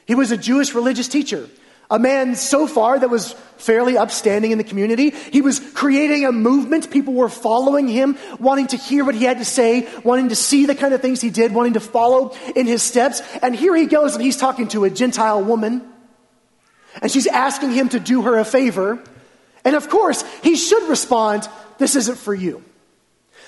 He 0.04 0.14
was 0.14 0.30
a 0.30 0.36
Jewish 0.36 0.74
religious 0.74 1.08
teacher, 1.08 1.48
a 1.92 1.98
man 1.98 2.34
so 2.36 2.66
far 2.66 2.98
that 2.98 3.10
was 3.10 3.34
fairly 3.58 3.98
upstanding 3.98 4.50
in 4.50 4.56
the 4.56 4.64
community. 4.64 5.10
He 5.10 5.42
was 5.42 5.60
creating 5.60 6.24
a 6.24 6.32
movement. 6.32 6.90
People 6.90 7.12
were 7.12 7.28
following 7.28 7.86
him, 7.86 8.16
wanting 8.40 8.68
to 8.68 8.78
hear 8.78 9.04
what 9.04 9.14
he 9.14 9.24
had 9.24 9.38
to 9.38 9.44
say, 9.44 9.86
wanting 10.02 10.30
to 10.30 10.34
see 10.34 10.64
the 10.64 10.74
kind 10.74 10.94
of 10.94 11.02
things 11.02 11.20
he 11.20 11.28
did, 11.28 11.52
wanting 11.52 11.74
to 11.74 11.80
follow 11.80 12.34
in 12.56 12.66
his 12.66 12.82
steps. 12.82 13.20
And 13.42 13.54
here 13.54 13.76
he 13.76 13.84
goes 13.84 14.14
and 14.14 14.24
he's 14.24 14.38
talking 14.38 14.68
to 14.68 14.84
a 14.84 14.90
Gentile 14.90 15.44
woman. 15.44 15.86
And 17.02 17.12
she's 17.12 17.26
asking 17.26 17.72
him 17.72 17.90
to 17.90 18.00
do 18.00 18.22
her 18.22 18.38
a 18.38 18.44
favor. 18.44 18.98
And 19.62 19.76
of 19.76 19.90
course, 19.90 20.24
he 20.42 20.56
should 20.56 20.88
respond, 20.88 21.46
This 21.76 21.94
isn't 21.94 22.16
for 22.16 22.34
you. 22.34 22.64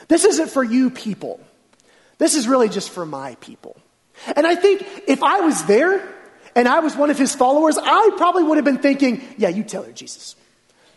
This 0.09 0.27
isn't 0.27 0.51
for 0.51 0.63
you 0.63 0.91
people. 0.91 1.41
This 2.19 2.35
is 2.35 2.47
really 2.47 2.69
just 2.69 2.91
for 2.91 3.07
my 3.07 3.37
people. 3.37 3.77
And 4.37 4.47
I 4.47 4.55
think 4.55 4.87
if 5.07 5.23
I 5.23 5.41
was 5.41 5.65
there, 5.65 6.14
and 6.55 6.69
I 6.69 6.81
was 6.81 6.97
one 6.97 7.11
of 7.11 7.19
his 7.19 7.35
followers, 7.35 7.79
I 7.79 8.11
probably 8.17 8.45
would 8.45 8.57
have 8.57 8.65
been 8.65 8.79
thinking, 8.79 9.23
yeah, 9.37 9.49
you 9.49 9.65
tell 9.65 9.83
her, 9.83 9.93
Jesus. 9.93 10.37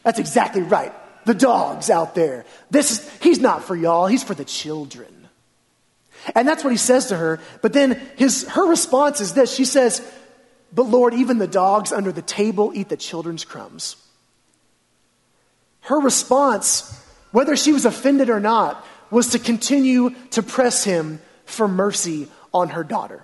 That's 0.03 0.19
exactly 0.19 0.61
right. 0.61 0.93
The 1.25 1.33
dog's 1.33 1.89
out 1.89 2.15
there. 2.15 2.45
This 2.69 2.91
is, 2.91 3.17
he's 3.21 3.39
not 3.39 3.63
for 3.63 3.75
y'all, 3.75 4.07
he's 4.07 4.23
for 4.23 4.33
the 4.33 4.45
children. 4.45 5.27
And 6.35 6.47
that's 6.47 6.63
what 6.63 6.71
he 6.71 6.77
says 6.77 7.07
to 7.07 7.17
her. 7.17 7.39
But 7.61 7.73
then 7.73 7.99
his, 8.17 8.47
her 8.49 8.67
response 8.67 9.21
is 9.21 9.33
this 9.33 9.53
She 9.53 9.65
says, 9.65 10.01
But 10.73 10.83
Lord, 10.83 11.13
even 11.13 11.37
the 11.37 11.47
dogs 11.47 11.91
under 11.91 12.11
the 12.11 12.21
table 12.21 12.71
eat 12.73 12.89
the 12.89 12.97
children's 12.97 13.45
crumbs. 13.45 13.95
Her 15.81 15.99
response, 15.99 17.01
whether 17.31 17.55
she 17.55 17.71
was 17.71 17.85
offended 17.85 18.29
or 18.29 18.39
not, 18.39 18.85
was 19.09 19.29
to 19.29 19.39
continue 19.39 20.11
to 20.31 20.43
press 20.43 20.83
him 20.83 21.21
for 21.45 21.67
mercy 21.67 22.27
on 22.53 22.69
her 22.69 22.83
daughter. 22.83 23.23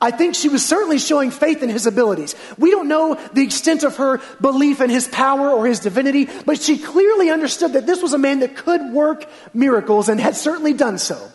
I 0.00 0.10
think 0.10 0.34
she 0.34 0.48
was 0.48 0.64
certainly 0.64 0.98
showing 0.98 1.30
faith 1.30 1.62
in 1.62 1.70
his 1.70 1.86
abilities. 1.86 2.34
We 2.58 2.70
don't 2.70 2.88
know 2.88 3.14
the 3.32 3.42
extent 3.42 3.84
of 3.84 3.96
her 3.96 4.20
belief 4.40 4.80
in 4.80 4.90
his 4.90 5.08
power 5.08 5.50
or 5.50 5.66
his 5.66 5.80
divinity, 5.80 6.28
but 6.44 6.60
she 6.60 6.78
clearly 6.78 7.30
understood 7.30 7.74
that 7.74 7.86
this 7.86 8.02
was 8.02 8.12
a 8.12 8.18
man 8.18 8.40
that 8.40 8.56
could 8.56 8.92
work 8.92 9.26
miracles 9.54 10.08
and 10.08 10.20
had 10.20 10.36
certainly 10.36 10.72
done 10.72 10.98
so. 10.98 11.30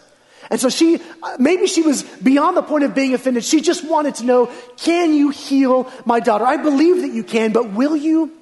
And 0.50 0.60
so 0.60 0.70
she, 0.70 1.00
uh, 1.24 1.38
maybe 1.40 1.66
she 1.66 1.82
was 1.82 2.04
beyond 2.04 2.58
the 2.58 2.62
point 2.62 2.84
of 2.84 2.94
being 2.94 3.14
offended. 3.14 3.46
She 3.46 3.62
just 3.62 3.88
wanted 3.88 4.16
to 4.16 4.26
know, 4.26 4.52
can 4.76 5.14
you 5.14 5.30
heal 5.30 5.90
my 6.06 6.20
daughter? 6.20 6.46
I 6.46 6.58
believe 6.58 7.04
that 7.04 7.14
you 7.14 7.24
can, 7.24 7.54
but 7.54 7.72
will 7.72 7.96
you? 7.96 8.34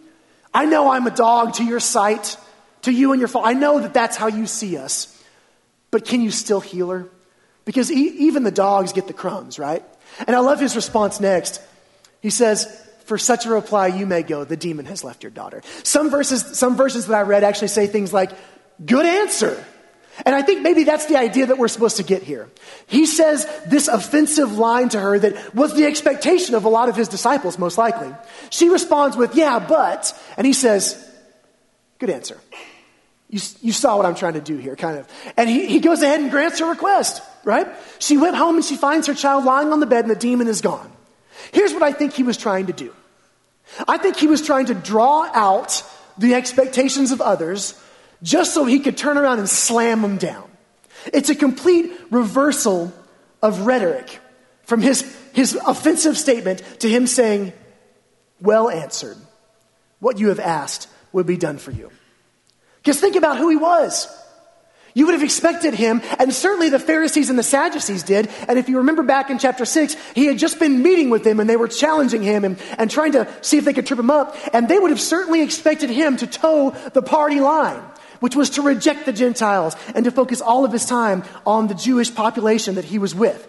I 0.52 0.66
know 0.66 0.90
I'm 0.90 1.06
a 1.06 1.12
dog 1.12 1.54
to 1.56 1.64
your 1.64 1.80
sight, 1.80 2.36
to 2.82 2.92
you 2.92 3.12
and 3.12 3.22
your 3.22 3.28
father. 3.28 3.48
I 3.48 3.54
know 3.54 3.80
that 3.80 3.94
that's 3.94 4.18
how 4.18 4.26
you 4.26 4.48
see 4.48 4.76
us. 4.76 5.16
But 5.92 6.06
can 6.06 6.22
you 6.22 6.32
still 6.32 6.62
heal 6.62 6.90
her? 6.90 7.08
Because 7.66 7.92
e- 7.92 8.16
even 8.22 8.44
the 8.44 8.52
dogs 8.52 8.92
get 8.92 9.06
the 9.06 9.14
crumbs, 9.14 9.60
right? 9.60 9.84
And 10.26 10.36
I 10.36 10.40
love 10.40 10.60
his 10.60 10.76
response 10.76 11.20
next. 11.20 11.62
He 12.22 12.30
says, 12.30 12.66
For 13.06 13.18
such 13.18 13.46
a 13.46 13.50
reply, 13.50 13.88
you 13.88 14.06
may 14.06 14.24
go. 14.24 14.44
The 14.44 14.58
demon 14.58 14.86
has 14.86 15.04
left 15.04 15.24
your 15.24 15.32
daughter. 15.32 15.62
Some 15.84 16.10
verses, 16.10 16.58
some 16.58 16.76
verses 16.76 17.08
that 17.08 17.16
I 17.16 17.22
read 17.22 17.44
actually 17.44 17.70
say 17.70 17.88
things 17.88 18.14
like, 18.14 18.32
Good 18.86 19.06
answer. 19.06 19.64
And 20.26 20.36
I 20.36 20.42
think 20.42 20.62
maybe 20.62 20.84
that's 20.84 21.06
the 21.06 21.18
idea 21.18 21.46
that 21.46 21.58
we're 21.58 21.70
supposed 21.70 21.98
to 21.98 22.04
get 22.04 22.24
here. 22.24 22.50
He 22.88 23.06
says 23.06 23.48
this 23.68 23.88
offensive 23.88 24.58
line 24.58 24.90
to 24.90 25.00
her 25.00 25.18
that 25.18 25.56
was 25.56 25.76
the 25.76 25.86
expectation 25.86 26.56
of 26.56 26.66
a 26.66 26.70
lot 26.70 26.90
of 26.90 26.96
his 26.96 27.08
disciples, 27.08 27.58
most 27.58 27.78
likely. 27.78 28.14
She 28.50 28.70
responds 28.70 29.16
with, 29.16 29.36
Yeah, 29.36 29.60
but. 29.60 30.14
And 30.38 30.46
he 30.46 30.54
says, 30.54 31.06
Good 32.00 32.10
answer. 32.10 32.40
You, 33.30 33.40
you 33.62 33.72
saw 33.72 33.96
what 33.96 34.06
I'm 34.06 34.16
trying 34.16 34.34
to 34.34 34.42
do 34.42 34.58
here, 34.58 34.76
kind 34.76 34.98
of. 34.98 35.08
And 35.38 35.50
he, 35.50 35.68
he 35.68 35.80
goes 35.80 36.02
ahead 36.02 36.20
and 36.20 36.32
grants 36.32 36.60
her 36.60 36.66
request, 36.66 37.22
right? 37.44 37.68
She 38.00 38.18
went 38.18 38.36
home 38.36 38.56
and 38.56 38.66
she 38.66 38.76
finds 38.76 39.08
her 39.08 39.14
child 39.14 39.46
lying 39.46 39.72
on 39.72 39.80
the 39.80 39.86
bed 39.86 40.06
and 40.06 40.12
the 40.12 40.20
demon 40.20 40.48
is 40.48 40.62
gone. 40.62 40.92
Here's 41.52 41.74
what 41.74 41.84
I 41.84 41.92
think 41.92 42.14
he 42.14 42.24
was 42.24 42.38
trying 42.38 42.68
to 42.68 42.74
do 42.74 42.94
I 43.88 43.98
think 43.98 44.18
he 44.18 44.28
was 44.28 44.42
trying 44.42 44.68
to 44.68 44.74
draw 44.74 45.30
out 45.34 45.84
the 46.18 46.34
expectations 46.34 47.12
of 47.12 47.22
others 47.22 47.80
just 48.22 48.54
so 48.54 48.66
he 48.66 48.80
could 48.80 48.98
turn 48.98 49.18
around 49.18 49.40
and 49.40 49.50
slam 49.50 50.02
them 50.02 50.18
down. 50.18 50.50
It's 51.14 51.30
a 51.30 51.36
complete 51.36 51.94
reversal 52.12 52.94
of 53.42 53.62
rhetoric 53.62 54.20
from 54.64 54.82
his, 54.82 55.02
his 55.34 55.56
offensive 55.56 56.18
statement 56.18 56.62
to 56.80 56.90
him 56.90 57.08
saying, 57.08 57.54
Well 58.42 58.70
answered. 58.70 59.18
What 60.00 60.20
you 60.20 60.30
have 60.30 60.40
asked 60.40 60.88
will 61.12 61.24
be 61.24 61.38
done 61.38 61.58
for 61.58 61.72
you. 61.72 61.92
Because 62.78 63.00
think 63.00 63.16
about 63.16 63.38
who 63.38 63.50
he 63.50 63.56
was. 63.56 64.08
You 65.00 65.06
would 65.06 65.14
have 65.14 65.24
expected 65.24 65.74
him, 65.74 66.02
and 66.20 66.34
certainly 66.34 66.68
the 66.68 66.78
Pharisees 66.78 67.30
and 67.30 67.40
the 67.40 67.44
Sadducees 67.44 68.04
did. 68.04 68.30
And 68.50 68.60
if 68.60 68.68
you 68.68 68.80
remember 68.80 69.02
back 69.02 69.30
in 69.30 69.40
chapter 69.40 69.64
6, 69.64 69.96
he 70.14 70.26
had 70.26 70.38
just 70.38 70.60
been 70.60 70.84
meeting 70.84 71.10
with 71.10 71.24
them 71.24 71.40
and 71.40 71.50
they 71.50 71.56
were 71.56 71.70
challenging 71.70 72.22
him 72.22 72.44
and, 72.44 72.60
and 72.78 72.92
trying 72.92 73.14
to 73.14 73.26
see 73.42 73.58
if 73.58 73.64
they 73.64 73.72
could 73.72 73.88
trip 73.88 73.98
him 73.98 74.10
up. 74.12 74.36
And 74.52 74.68
they 74.68 74.78
would 74.78 74.92
have 74.92 75.00
certainly 75.00 75.42
expected 75.42 75.90
him 75.90 76.18
to 76.18 76.28
toe 76.28 76.72
the 76.92 77.02
party 77.02 77.40
line, 77.40 77.82
which 78.20 78.36
was 78.36 78.50
to 78.50 78.62
reject 78.62 79.06
the 79.06 79.14
Gentiles 79.14 79.78
and 79.96 80.04
to 80.04 80.12
focus 80.12 80.42
all 80.42 80.66
of 80.66 80.74
his 80.74 80.84
time 80.84 81.24
on 81.46 81.68
the 81.68 81.76
Jewish 81.76 82.14
population 82.14 82.76
that 82.76 82.84
he 82.84 83.00
was 83.00 83.16
with. 83.16 83.48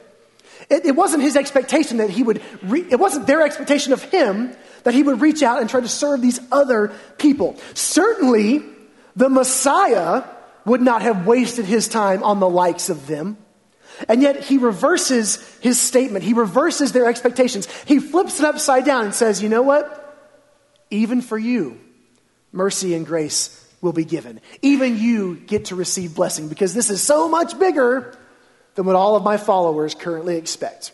It, 0.69 0.87
it 0.87 0.95
wasn't 0.95 1.25
his 1.25 1.35
expectation 1.35 1.97
that 1.97 2.11
he 2.11 2.23
would, 2.23 2.43
re- 2.63 2.87
it 2.89 3.01
wasn't 3.01 3.27
their 3.27 3.43
expectation 3.43 3.93
of 3.93 4.05
him 4.05 4.55
that 4.85 4.95
he 4.95 5.03
would 5.03 5.21
reach 5.21 5.43
out 5.43 5.61
and 5.61 5.69
try 5.69 5.81
to 5.81 5.89
serve 5.89 6.23
these 6.23 6.39
other 6.53 6.93
people. 7.19 7.57
Certainly, 7.75 8.63
the 9.17 9.29
Messiah 9.29 10.23
would 10.65 10.81
not 10.81 11.03
have 11.03 11.27
wasted 11.27 11.65
his 11.65 11.89
time 11.89 12.23
on 12.23 12.41
the 12.41 12.49
likes 12.49 12.89
of 12.91 13.07
them. 13.07 13.37
And 14.09 14.23
yet 14.23 14.43
he 14.43 14.59
reverses 14.59 15.37
his 15.61 15.79
statement. 15.79 16.25
He 16.25 16.33
reverses 16.33 16.93
their 16.93 17.07
expectations. 17.07 17.69
He 17.85 17.99
flips 17.99 18.41
it 18.41 18.47
upside 18.47 18.85
down 18.85 19.05
and 19.05 19.15
says, 19.15 19.43
You 19.43 19.49
know 19.49 19.63
what? 19.63 19.97
Even 20.91 21.21
for 21.21 21.39
you, 21.39 21.79
mercy 22.53 22.95
and 22.95 23.07
grace 23.07 23.57
will 23.81 23.93
be 23.93 24.05
given. 24.05 24.41
Even 24.63 24.99
you 24.99 25.37
get 25.37 25.67
to 25.67 25.75
receive 25.75 26.15
blessing 26.15 26.49
because 26.49 26.75
this 26.75 26.91
is 26.91 27.03
so 27.03 27.29
much 27.29 27.59
bigger 27.59 28.15
than 28.75 28.87
what 28.87 28.97
all 28.97 29.17
of 29.17 29.23
my 29.23 29.37
followers 29.37 29.95
currently 29.95 30.37
expect. 30.37 30.93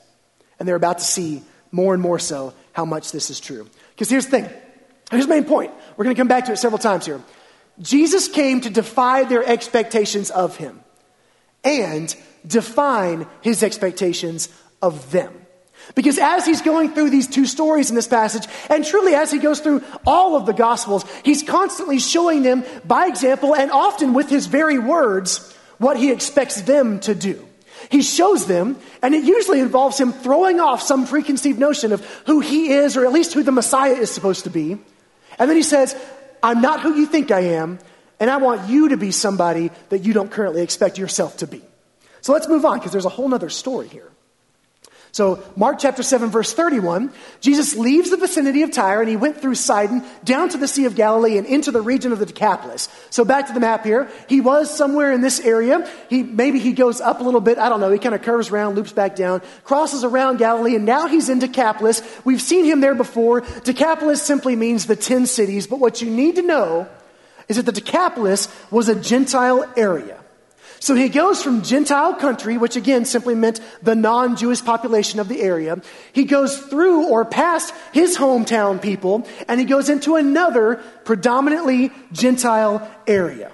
And 0.58 0.66
they're 0.66 0.76
about 0.76 0.98
to 0.98 1.04
see 1.04 1.42
more 1.70 1.94
and 1.94 2.02
more 2.02 2.18
so 2.18 2.54
how 2.72 2.84
much 2.84 3.12
this 3.12 3.30
is 3.30 3.40
true. 3.40 3.68
Because 3.90 4.08
here's 4.08 4.26
the 4.26 4.42
thing. 4.42 4.50
Here's 5.10 5.26
the 5.26 5.34
main 5.34 5.44
point. 5.44 5.72
We're 5.96 6.04
going 6.04 6.16
to 6.16 6.20
come 6.20 6.28
back 6.28 6.46
to 6.46 6.52
it 6.52 6.56
several 6.56 6.78
times 6.78 7.06
here. 7.06 7.20
Jesus 7.80 8.28
came 8.28 8.60
to 8.62 8.70
defy 8.70 9.24
their 9.24 9.44
expectations 9.44 10.30
of 10.30 10.56
him 10.56 10.80
and 11.62 12.14
define 12.46 13.26
his 13.42 13.62
expectations 13.62 14.48
of 14.80 15.10
them. 15.10 15.32
Because 15.94 16.18
as 16.18 16.44
he's 16.44 16.62
going 16.62 16.94
through 16.94 17.10
these 17.10 17.28
two 17.28 17.46
stories 17.46 17.90
in 17.90 17.96
this 17.96 18.08
passage, 18.08 18.46
and 18.70 18.84
truly 18.84 19.14
as 19.14 19.30
he 19.30 19.38
goes 19.38 19.60
through 19.60 19.84
all 20.06 20.36
of 20.36 20.46
the 20.46 20.52
Gospels, 20.52 21.04
he's 21.24 21.42
constantly 21.42 21.98
showing 21.98 22.42
them 22.42 22.64
by 22.84 23.06
example 23.06 23.54
and 23.54 23.70
often 23.70 24.14
with 24.14 24.28
his 24.28 24.46
very 24.46 24.78
words 24.78 25.54
what 25.78 25.96
he 25.96 26.10
expects 26.10 26.62
them 26.62 26.98
to 27.00 27.14
do. 27.14 27.46
He 27.90 28.02
shows 28.02 28.46
them, 28.46 28.78
and 29.02 29.14
it 29.14 29.24
usually 29.24 29.60
involves 29.60 30.00
him 30.00 30.12
throwing 30.12 30.58
off 30.58 30.82
some 30.82 31.06
preconceived 31.06 31.58
notion 31.58 31.92
of 31.92 32.04
who 32.26 32.40
he 32.40 32.72
is, 32.72 32.96
or 32.96 33.04
at 33.04 33.12
least 33.12 33.34
who 33.34 33.42
the 33.42 33.52
Messiah 33.52 33.92
is 33.92 34.10
supposed 34.10 34.44
to 34.44 34.50
be. 34.50 34.78
And 35.38 35.50
then 35.50 35.56
he 35.56 35.62
says, 35.62 35.94
I'm 36.42 36.60
not 36.60 36.80
who 36.80 36.94
you 36.94 37.06
think 37.06 37.30
I 37.30 37.40
am, 37.40 37.78
and 38.20 38.30
I 38.30 38.36
want 38.38 38.68
you 38.68 38.90
to 38.90 38.96
be 38.96 39.10
somebody 39.10 39.70
that 39.88 40.04
you 40.04 40.12
don't 40.12 40.30
currently 40.30 40.62
expect 40.62 40.98
yourself 40.98 41.38
to 41.38 41.46
be. 41.46 41.62
So 42.20 42.32
let's 42.32 42.48
move 42.48 42.64
on 42.64 42.78
because 42.78 42.92
there's 42.92 43.04
a 43.04 43.10
whole 43.10 43.32
other 43.34 43.50
story 43.50 43.88
here. 43.88 44.10
So, 45.12 45.42
Mark 45.56 45.78
chapter 45.78 46.02
7, 46.02 46.28
verse 46.28 46.52
31, 46.52 47.10
Jesus 47.40 47.74
leaves 47.74 48.10
the 48.10 48.18
vicinity 48.18 48.62
of 48.62 48.70
Tyre 48.70 49.00
and 49.00 49.08
he 49.08 49.16
went 49.16 49.40
through 49.40 49.54
Sidon 49.54 50.04
down 50.24 50.50
to 50.50 50.58
the 50.58 50.68
Sea 50.68 50.84
of 50.84 50.94
Galilee 50.94 51.38
and 51.38 51.46
into 51.46 51.70
the 51.70 51.80
region 51.80 52.12
of 52.12 52.18
the 52.18 52.26
Decapolis. 52.26 52.88
So, 53.10 53.24
back 53.24 53.46
to 53.46 53.54
the 53.54 53.60
map 53.60 53.84
here. 53.84 54.10
He 54.28 54.40
was 54.40 54.74
somewhere 54.74 55.12
in 55.12 55.22
this 55.22 55.40
area. 55.40 55.88
He, 56.10 56.22
maybe 56.22 56.58
he 56.58 56.72
goes 56.72 57.00
up 57.00 57.20
a 57.20 57.22
little 57.22 57.40
bit. 57.40 57.58
I 57.58 57.68
don't 57.68 57.80
know. 57.80 57.90
He 57.90 57.98
kind 57.98 58.14
of 58.14 58.22
curves 58.22 58.50
around, 58.50 58.74
loops 58.74 58.92
back 58.92 59.16
down, 59.16 59.40
crosses 59.64 60.04
around 60.04 60.36
Galilee, 60.36 60.76
and 60.76 60.84
now 60.84 61.06
he's 61.06 61.28
in 61.28 61.38
Decapolis. 61.38 62.02
We've 62.24 62.42
seen 62.42 62.64
him 62.64 62.80
there 62.80 62.94
before. 62.94 63.40
Decapolis 63.64 64.22
simply 64.22 64.54
means 64.54 64.86
the 64.86 64.96
10 64.96 65.26
cities, 65.26 65.66
but 65.66 65.80
what 65.80 66.02
you 66.02 66.10
need 66.10 66.36
to 66.36 66.42
know 66.42 66.88
is 67.48 67.56
that 67.56 67.66
the 67.66 67.72
Decapolis 67.72 68.48
was 68.70 68.88
a 68.88 68.94
Gentile 68.94 69.64
area. 69.76 70.15
So 70.80 70.94
he 70.94 71.08
goes 71.08 71.42
from 71.42 71.62
Gentile 71.62 72.14
country, 72.14 72.58
which 72.58 72.76
again 72.76 73.04
simply 73.04 73.34
meant 73.34 73.60
the 73.82 73.94
non 73.94 74.36
Jewish 74.36 74.64
population 74.64 75.20
of 75.20 75.28
the 75.28 75.40
area. 75.40 75.80
He 76.12 76.24
goes 76.24 76.58
through 76.58 77.08
or 77.08 77.24
past 77.24 77.72
his 77.92 78.16
hometown 78.16 78.80
people, 78.80 79.26
and 79.48 79.58
he 79.58 79.66
goes 79.66 79.88
into 79.88 80.16
another 80.16 80.76
predominantly 81.04 81.92
Gentile 82.12 82.88
area. 83.06 83.50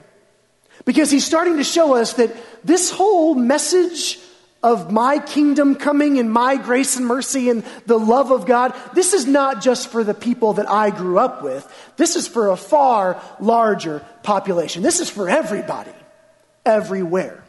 Because 0.84 1.10
he's 1.10 1.24
starting 1.24 1.58
to 1.58 1.64
show 1.64 1.94
us 1.94 2.14
that 2.14 2.34
this 2.64 2.90
whole 2.90 3.34
message 3.34 4.18
of 4.64 4.92
my 4.92 5.18
kingdom 5.18 5.74
coming 5.74 6.18
and 6.18 6.30
my 6.30 6.56
grace 6.56 6.96
and 6.96 7.06
mercy 7.06 7.50
and 7.50 7.64
the 7.86 7.98
love 7.98 8.30
of 8.30 8.46
God, 8.46 8.74
this 8.94 9.12
is 9.12 9.26
not 9.26 9.60
just 9.60 9.88
for 9.88 10.04
the 10.04 10.14
people 10.14 10.54
that 10.54 10.68
I 10.68 10.90
grew 10.90 11.18
up 11.18 11.42
with. 11.42 11.66
This 11.96 12.16
is 12.16 12.28
for 12.28 12.48
a 12.48 12.56
far 12.56 13.20
larger 13.40 14.04
population. 14.22 14.82
This 14.82 15.00
is 15.00 15.10
for 15.10 15.28
everybody 15.28 15.92
everywhere. 16.64 17.42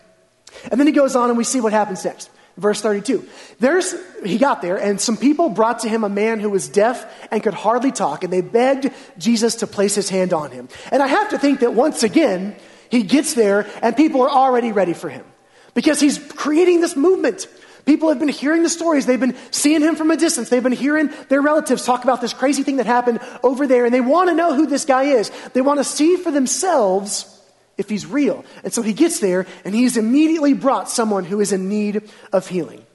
And 0.71 0.79
then 0.79 0.87
he 0.87 0.93
goes 0.93 1.15
on 1.15 1.29
and 1.29 1.37
we 1.37 1.43
see 1.43 1.61
what 1.61 1.73
happens 1.73 2.05
next. 2.05 2.29
Verse 2.57 2.81
32. 2.81 3.27
There's, 3.59 3.95
he 4.23 4.37
got 4.37 4.61
there, 4.61 4.77
and 4.77 5.01
some 5.01 5.17
people 5.17 5.49
brought 5.49 5.79
to 5.79 5.89
him 5.89 6.03
a 6.03 6.09
man 6.09 6.39
who 6.39 6.51
was 6.51 6.69
deaf 6.69 7.03
and 7.31 7.41
could 7.41 7.55
hardly 7.55 7.91
talk, 7.91 8.23
and 8.23 8.31
they 8.31 8.41
begged 8.41 8.91
Jesus 9.17 9.55
to 9.57 9.67
place 9.67 9.95
his 9.95 10.09
hand 10.09 10.33
on 10.33 10.51
him. 10.51 10.69
And 10.91 11.01
I 11.01 11.07
have 11.07 11.29
to 11.29 11.39
think 11.39 11.61
that 11.61 11.73
once 11.73 12.03
again, 12.03 12.55
he 12.91 13.01
gets 13.01 13.33
there, 13.33 13.67
and 13.81 13.97
people 13.97 14.21
are 14.21 14.29
already 14.29 14.71
ready 14.71 14.93
for 14.93 15.09
him 15.09 15.25
because 15.73 15.99
he's 15.99 16.19
creating 16.19 16.81
this 16.81 16.95
movement. 16.95 17.47
People 17.85 18.09
have 18.09 18.19
been 18.19 18.29
hearing 18.29 18.61
the 18.61 18.69
stories. 18.69 19.07
They've 19.07 19.19
been 19.19 19.35
seeing 19.49 19.81
him 19.81 19.95
from 19.95 20.11
a 20.11 20.15
distance. 20.15 20.49
They've 20.49 20.61
been 20.61 20.71
hearing 20.71 21.09
their 21.29 21.41
relatives 21.41 21.83
talk 21.83 22.03
about 22.03 22.21
this 22.21 22.33
crazy 22.33 22.61
thing 22.61 22.77
that 22.77 22.85
happened 22.85 23.19
over 23.41 23.65
there, 23.65 23.85
and 23.85 23.93
they 23.93 23.99
want 23.99 24.29
to 24.29 24.35
know 24.35 24.53
who 24.53 24.67
this 24.67 24.85
guy 24.85 25.05
is. 25.05 25.31
They 25.53 25.61
want 25.61 25.79
to 25.79 25.83
see 25.83 26.17
for 26.17 26.29
themselves 26.29 27.32
if 27.77 27.89
he's 27.89 28.05
real. 28.05 28.45
And 28.63 28.73
so 28.73 28.81
he 28.81 28.93
gets 28.93 29.19
there 29.19 29.45
and 29.65 29.73
he's 29.73 29.97
immediately 29.97 30.53
brought 30.53 30.89
someone 30.89 31.25
who 31.25 31.39
is 31.39 31.51
in 31.51 31.69
need 31.69 32.09
of 32.31 32.47
healing. 32.47 32.85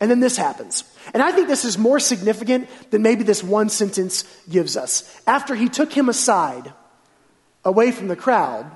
And 0.00 0.10
then 0.10 0.20
this 0.20 0.36
happens. 0.36 0.84
And 1.12 1.22
I 1.22 1.32
think 1.32 1.48
this 1.48 1.64
is 1.64 1.76
more 1.76 1.98
significant 1.98 2.68
than 2.90 3.02
maybe 3.02 3.24
this 3.24 3.42
one 3.42 3.68
sentence 3.68 4.24
gives 4.48 4.76
us. 4.76 5.20
After 5.26 5.54
he 5.54 5.68
took 5.68 5.92
him 5.92 6.08
aside, 6.08 6.72
away 7.64 7.90
from 7.90 8.08
the 8.08 8.16
crowd, 8.16 8.70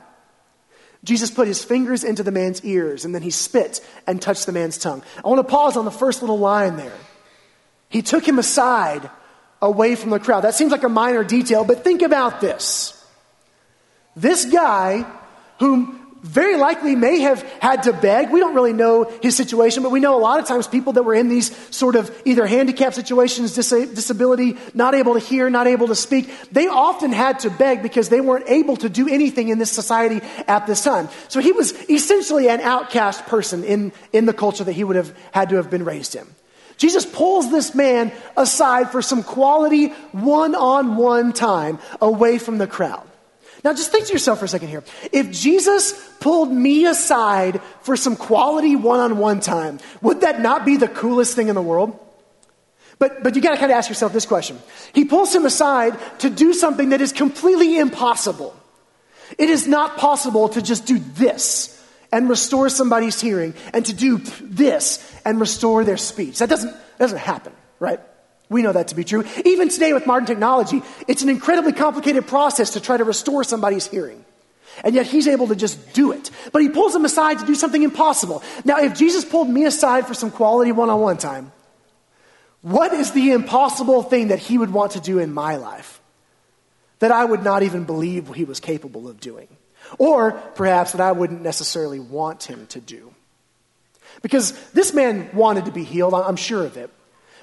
Jesus 1.05 1.31
put 1.31 1.49
his 1.49 1.65
fingers 1.65 2.05
into 2.05 2.23
the 2.23 2.31
man's 2.31 2.65
ears 2.65 3.05
and 3.05 3.15
then 3.15 3.23
he 3.23 3.31
spit 3.31 3.81
and 4.07 4.21
touched 4.23 4.47
the 4.47 4.53
man's 4.53 4.79
tongue. 4.79 5.03
I 5.25 5.29
want 5.29 5.41
to 5.41 5.51
pause 5.51 5.77
on 5.77 5.85
the 5.85 5.91
first 5.91 6.23
little 6.23 6.39
line 6.39 6.77
there. 6.77 6.97
He 7.89 8.03
took 8.03 8.27
him 8.27 8.39
aside 8.39 9.11
away 9.61 9.97
from 9.97 10.11
the 10.11 10.21
crowd. 10.21 10.43
That 10.43 10.55
seems 10.55 10.73
like 10.73 10.85
a 10.85 10.89
minor 10.89 11.25
detail, 11.25 11.65
but 11.65 11.85
think 11.85 12.03
about 12.03 12.41
this. 12.41 12.99
This 14.15 14.45
guy 14.45 15.07
whom 15.59 16.03
very 16.23 16.57
likely 16.57 16.95
may 16.95 17.21
have 17.21 17.43
had 17.61 17.83
to 17.83 17.93
beg. 17.93 18.31
We 18.31 18.39
don't 18.39 18.55
really 18.55 18.73
know 18.73 19.13
his 19.23 19.37
situation, 19.37 19.83
but 19.83 19.91
we 19.91 19.99
know 19.99 20.17
a 20.17 20.23
lot 20.23 20.39
of 20.39 20.47
times 20.47 20.69
people 20.69 20.93
that 20.93 21.03
were 21.03 21.15
in 21.15 21.29
these 21.29 21.55
sort 21.75 21.97
of 21.97 22.17
either 22.25 22.47
handicap 22.47 22.95
situations, 22.95 23.55
dis- 23.55 23.71
disability, 23.71 24.57
not 24.73 24.95
able 24.95 25.15
to 25.15 25.21
hear, 25.21 25.51
not 25.51 25.67
able 25.67 25.89
to 25.89 25.97
speak, 25.97 26.31
they 26.53 26.69
often 26.69 27.13
had 27.13 27.41
to 27.41 27.51
beg 27.51 27.83
because 27.83 28.09
they 28.09 28.21
weren't 28.21 28.49
able 28.49 28.77
to 28.77 28.89
do 28.89 29.09
anything 29.09 29.49
in 29.49 29.59
this 29.59 29.73
society 29.73 30.21
at 30.47 30.67
this 30.69 30.85
time. 30.85 31.09
So 31.27 31.41
he 31.41 31.51
was 31.51 31.73
essentially 31.91 32.49
an 32.49 32.61
outcast 32.61 33.27
person 33.27 33.65
in, 33.65 33.93
in 34.13 34.27
the 34.27 34.33
culture 34.33 34.63
that 34.63 34.75
he 34.75 34.85
would 34.85 34.97
have 34.97 35.17
had 35.33 35.49
to 35.49 35.57
have 35.57 35.71
been 35.71 35.85
raised 35.85 36.15
in. 36.15 36.27
Jesus 36.77 37.05
pulls 37.05 37.51
this 37.51 37.75
man 37.75 38.13
aside 38.37 38.91
for 38.91 39.03
some 39.03 39.25
quality 39.25 39.89
one 40.13 40.55
on 40.55 40.97
one 40.97 41.33
time 41.33 41.81
away 42.01 42.39
from 42.39 42.59
the 42.59 42.69
crowd. 42.69 43.07
Now, 43.65 43.73
just 43.73 43.93
think 43.93 44.07
to 44.07 44.13
yourself 44.13 44.41
for 44.41 44.47
a 44.47 44.49
second 44.49 44.69
here. 44.69 44.83
If 45.13 45.31
Jesus 45.31 45.93
pulled 46.19 46.51
me 46.51 46.87
aside 46.87 47.61
for 47.83 47.97
some 47.97 48.17
quality 48.17 48.75
one 48.75 48.99
on 48.99 49.19
one 49.19 49.41
time, 49.41 49.79
would 50.01 50.23
that 50.23 50.41
not 50.41 50.67
be 50.67 50.77
the 50.77 50.89
coolest 50.89 51.37
thing 51.37 51.49
in 51.49 51.55
the 51.55 51.63
world? 51.63 51.99
But, 52.99 53.23
but 53.23 53.37
you 53.37 53.43
gotta 53.43 53.57
kind 53.57 53.71
of 53.71 53.77
ask 53.77 53.89
yourself 53.89 54.13
this 54.13 54.27
question. 54.27 54.59
He 54.93 55.05
pulls 55.05 55.35
him 55.35 55.45
aside 55.45 55.99
to 56.21 56.31
do 56.31 56.55
something 56.55 56.91
that 56.91 57.01
is 57.01 57.13
completely 57.13 57.79
impossible. 57.79 58.55
It 59.39 59.49
is 59.49 59.67
not 59.67 59.97
possible 59.97 60.49
to 60.51 60.63
just 60.63 60.87
do 60.87 60.99
this 60.99 61.69
and 62.13 62.29
restore 62.29 62.69
somebody's 62.69 63.21
hearing 63.21 63.55
and 63.73 63.87
to 63.87 63.93
do 63.93 64.19
this 64.41 65.21
and 65.25 65.41
restore 65.41 65.85
their 65.85 65.97
speech. 65.97 66.39
That 66.39 66.49
doesn't, 66.49 66.71
that 66.73 66.99
doesn't 66.99 67.19
happen, 67.19 67.53
right? 67.79 68.01
We 68.53 68.63
know 68.63 68.73
that 68.73 68.89
to 68.89 68.95
be 68.95 69.03
true. 69.03 69.25
Even 69.45 69.71
today 69.71 69.95
with 69.95 70.07
modern 70.07 70.27
technology, 70.27 70.83
it's 71.09 71.23
an 71.23 71.31
incredibly 71.31 71.73
complicated 71.73 72.27
process 72.27 72.73
to 72.73 72.81
try 72.81 72.99
to 72.99 73.05
restore 73.05 73.45
somebody's 73.45 73.87
hearing. 73.87 74.25
And 74.85 74.95
yet 74.95 75.07
he's 75.07 75.27
able 75.27 75.49
to 75.49 75.57
just 75.57 75.93
do 75.95 76.13
it. 76.13 76.31
But 76.53 76.61
he 76.61 76.69
pulls 76.69 76.93
them 76.93 77.05
aside 77.05 77.39
to 77.39 77.47
do 77.47 77.55
something 77.55 77.83
impossible. 77.83 78.43
Now, 78.65 78.79
if 78.79 78.95
Jesus 78.95 79.25
pulled 79.25 79.49
me 79.49 79.65
aside 79.65 80.07
for 80.07 80.15
some 80.15 80.31
quality 80.31 80.71
one 80.71 80.91
on 80.91 81.01
one 81.01 81.17
time, 81.17 81.51
what 82.61 82.93
is 82.93 83.13
the 83.13 83.33
impossible 83.33 84.03
thing 84.03 84.29
that 84.29 84.39
he 84.39 84.59
would 84.59 84.71
want 84.71 84.93
to 84.93 85.01
do 85.01 85.19
in 85.19 85.33
my 85.33 85.57
life 85.57 86.01
that 87.01 87.11
I 87.11 87.25
would 87.25 87.43
not 87.43 87.63
even 87.63 87.85
believe 87.85 88.35
he 88.35 88.45
was 88.45 88.61
capable 88.61 89.09
of 89.09 89.19
doing? 89.19 89.49
Or 89.99 90.33
perhaps 90.33 90.93
that 90.93 91.01
I 91.01 91.13
wouldn't 91.13 91.43
necessarily 91.43 92.01
want 92.01 92.45
him 92.45 92.67
to 92.69 92.81
do? 92.81 93.15
Because 94.21 94.53
this 94.71 94.93
man 94.93 95.31
wanted 95.33 95.65
to 95.65 95.73
be 95.73 95.85
healed, 95.85 96.15
I'm 96.15 96.37
sure 96.37 96.65
of 96.65 96.77
it. 96.77 96.91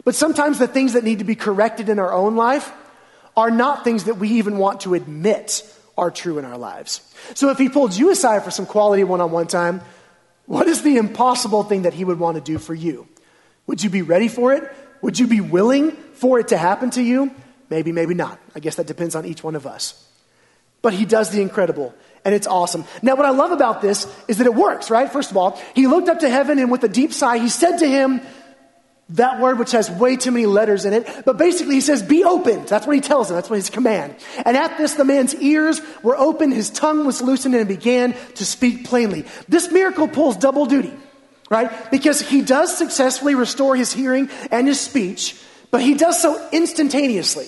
But 0.04 0.16
sometimes 0.16 0.60
the 0.60 0.68
things 0.68 0.94
that 0.94 1.04
need 1.04 1.20
to 1.20 1.26
be 1.26 1.36
corrected 1.36 1.90
in 1.90 2.00
our 2.00 2.14
own 2.14 2.36
life 2.36 2.72
are 3.36 3.52
not 3.52 3.84
things 3.84 4.06
that 4.06 4.16
we 4.16 4.30
even 4.32 4.58
want 4.58 4.82
to 4.82 4.94
admit 4.94 5.64
are 5.98 6.12
true 6.12 6.40
in 6.40 6.46
our 6.46 6.58
lives. 6.58 7.02
So 7.36 7.50
if 7.50 7.58
he 7.58 7.70
pulled 7.70 7.96
you 7.96 8.10
aside 8.10 8.44
for 8.44 8.52
some 8.52 8.66
quality 8.66 9.04
one 9.04 9.22
on 9.22 9.32
one 9.32 9.48
time, 9.48 9.82
what 10.46 10.68
is 10.68 10.82
the 10.82 10.98
impossible 10.98 11.64
thing 11.64 11.84
that 11.84 11.94
he 11.94 12.04
would 12.04 12.20
want 12.20 12.36
to 12.36 12.42
do 12.42 12.58
for 12.58 12.74
you? 12.74 13.08
Would 13.68 13.84
you 13.84 13.90
be 13.90 14.02
ready 14.02 14.28
for 14.28 14.54
it? 14.54 14.72
Would 15.02 15.20
you 15.20 15.28
be 15.28 15.42
willing 15.42 15.92
for 15.92 16.40
it 16.40 16.50
to 16.50 16.58
happen 16.58 16.90
to 16.92 17.02
you? 17.02 17.32
Maybe, 17.70 17.92
maybe 17.92 18.16
not. 18.16 18.40
I 18.56 18.60
guess 18.60 18.76
that 18.76 18.88
depends 18.88 19.16
on 19.16 19.26
each 19.26 19.44
one 19.44 19.56
of 19.56 19.68
us. 19.68 20.06
But 20.82 20.94
he 20.94 21.06
does 21.06 21.30
the 21.30 21.42
incredible, 21.42 21.94
and 22.24 22.34
it's 22.34 22.48
awesome. 22.48 22.86
Now, 23.02 23.16
what 23.16 23.26
I 23.26 23.32
love 23.32 23.52
about 23.52 23.82
this 23.82 24.08
is 24.28 24.38
that 24.38 24.48
it 24.48 24.56
works, 24.56 24.90
right? 24.90 25.12
First 25.12 25.30
of 25.30 25.38
all, 25.38 25.60
he 25.76 25.88
looked 25.88 26.08
up 26.08 26.20
to 26.20 26.30
heaven, 26.30 26.58
and 26.58 26.72
with 26.72 26.84
a 26.84 26.88
deep 26.88 27.12
sigh, 27.12 27.38
he 27.38 27.50
said 27.50 27.78
to 27.78 27.88
him, 27.88 28.22
that 29.12 29.40
word, 29.40 29.58
which 29.58 29.72
has 29.72 29.90
way 29.90 30.16
too 30.16 30.32
many 30.32 30.46
letters 30.46 30.86
in 30.86 30.94
it, 30.94 31.08
but 31.26 31.38
basically 31.38 31.76
he 31.76 31.82
says, 31.82 32.04
be 32.04 32.24
opened. 32.24 32.68
That's 32.68 32.86
what 32.86 32.96
he 32.96 33.02
tells 33.02 33.30
him. 33.30 33.36
That's 33.36 33.50
what 33.50 33.56
his 33.56 33.70
command. 33.70 34.16
And 34.46 34.56
at 34.56 34.78
this, 34.78 34.94
the 34.94 35.06
man's 35.06 35.34
ears 35.36 35.82
were 36.04 36.16
open, 36.18 36.52
his 36.52 36.70
tongue 36.70 37.06
was 37.06 37.22
loosened, 37.22 37.56
and 37.56 37.68
began 37.68 38.14
to 38.36 38.46
speak 38.46 38.86
plainly. 38.86 39.26
This 39.48 39.72
miracle 39.72 40.08
pulls 40.08 40.38
double 40.38 40.66
duty, 40.66 40.94
right? 41.50 41.72
Because 41.92 42.22
he 42.22 42.42
does 42.42 42.78
successfully 42.78 43.36
restore 43.36 43.76
his 43.76 43.92
hearing 43.92 44.30
and 44.52 44.68
his 44.68 44.80
speech, 44.80 45.36
but 45.72 45.82
he 45.82 45.96
does 45.96 46.22
so 46.22 46.48
instantaneously. 46.52 47.48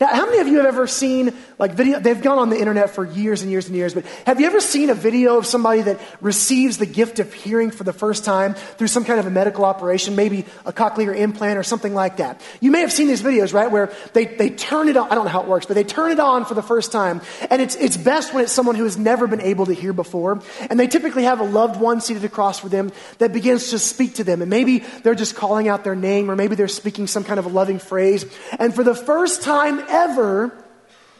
Now, 0.00 0.08
how 0.08 0.26
many 0.26 0.38
of 0.38 0.48
you 0.48 0.58
have 0.58 0.66
ever 0.66 0.86
seen 0.86 1.34
like 1.58 1.72
video? 1.72 2.00
They've 2.00 2.20
gone 2.20 2.38
on 2.38 2.50
the 2.50 2.58
internet 2.58 2.90
for 2.90 3.04
years 3.04 3.42
and 3.42 3.50
years 3.50 3.66
and 3.66 3.74
years, 3.74 3.94
but 3.94 4.04
have 4.26 4.40
you 4.40 4.46
ever 4.46 4.60
seen 4.60 4.90
a 4.90 4.94
video 4.94 5.38
of 5.38 5.46
somebody 5.46 5.82
that 5.82 6.00
receives 6.20 6.78
the 6.78 6.86
gift 6.86 7.18
of 7.18 7.32
hearing 7.32 7.70
for 7.70 7.84
the 7.84 7.92
first 7.92 8.24
time 8.24 8.54
through 8.54 8.88
some 8.88 9.04
kind 9.04 9.18
of 9.18 9.26
a 9.26 9.30
medical 9.30 9.64
operation, 9.64 10.16
maybe 10.16 10.44
a 10.64 10.72
cochlear 10.72 11.16
implant 11.16 11.58
or 11.58 11.62
something 11.62 11.94
like 11.94 12.18
that? 12.18 12.40
You 12.60 12.70
may 12.70 12.80
have 12.80 12.92
seen 12.92 13.08
these 13.08 13.22
videos, 13.22 13.54
right, 13.54 13.70
where 13.70 13.92
they, 14.12 14.26
they 14.26 14.50
turn 14.50 14.88
it 14.88 14.96
on. 14.96 15.10
I 15.10 15.14
don't 15.14 15.24
know 15.24 15.30
how 15.30 15.42
it 15.42 15.48
works, 15.48 15.66
but 15.66 15.74
they 15.74 15.84
turn 15.84 16.12
it 16.12 16.20
on 16.20 16.44
for 16.44 16.54
the 16.54 16.62
first 16.62 16.92
time. 16.92 17.22
And 17.50 17.62
it's, 17.62 17.74
it's 17.76 17.96
best 17.96 18.34
when 18.34 18.44
it's 18.44 18.52
someone 18.52 18.74
who 18.74 18.84
has 18.84 18.98
never 18.98 19.26
been 19.26 19.40
able 19.40 19.66
to 19.66 19.72
hear 19.72 19.92
before. 19.92 20.42
And 20.68 20.78
they 20.78 20.86
typically 20.86 21.24
have 21.24 21.40
a 21.40 21.44
loved 21.44 21.80
one 21.80 22.00
seated 22.00 22.24
across 22.24 22.60
for 22.60 22.68
them 22.68 22.92
that 23.18 23.32
begins 23.32 23.70
to 23.70 23.78
speak 23.78 24.14
to 24.16 24.24
them. 24.24 24.42
And 24.42 24.50
maybe 24.50 24.80
they're 25.02 25.14
just 25.14 25.34
calling 25.36 25.68
out 25.68 25.84
their 25.84 25.96
name, 25.96 26.30
or 26.30 26.36
maybe 26.36 26.54
they're 26.54 26.68
speaking 26.68 27.06
some 27.06 27.24
kind 27.24 27.38
of 27.38 27.46
a 27.46 27.50
loving 27.50 27.78
phrase. 27.78 28.26
And 28.58 28.74
for 28.74 28.84
the 28.84 28.94
first 28.94 29.42
time 29.42 29.80
ever, 29.88 30.52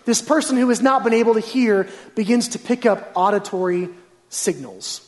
this 0.06 0.22
person 0.22 0.56
who 0.56 0.70
has 0.70 0.80
not 0.80 1.04
been 1.04 1.12
able 1.12 1.34
to 1.34 1.40
hear 1.40 1.88
begins 2.14 2.48
to 2.48 2.58
pick 2.58 2.86
up 2.86 3.12
auditory 3.14 3.90
signals. 4.30 5.02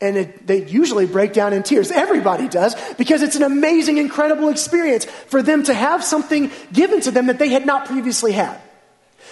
And 0.00 0.16
it, 0.16 0.46
they 0.46 0.66
usually 0.66 1.06
break 1.06 1.32
down 1.32 1.54
in 1.54 1.62
tears. 1.62 1.90
Everybody 1.90 2.48
does, 2.48 2.74
because 2.96 3.22
it's 3.22 3.36
an 3.36 3.42
amazing, 3.42 3.96
incredible 3.96 4.50
experience 4.50 5.06
for 5.06 5.42
them 5.42 5.62
to 5.62 5.72
have 5.72 6.04
something 6.04 6.50
given 6.72 7.00
to 7.02 7.10
them 7.10 7.28
that 7.28 7.38
they 7.38 7.48
had 7.48 7.64
not 7.64 7.86
previously 7.86 8.32
had. 8.32 8.60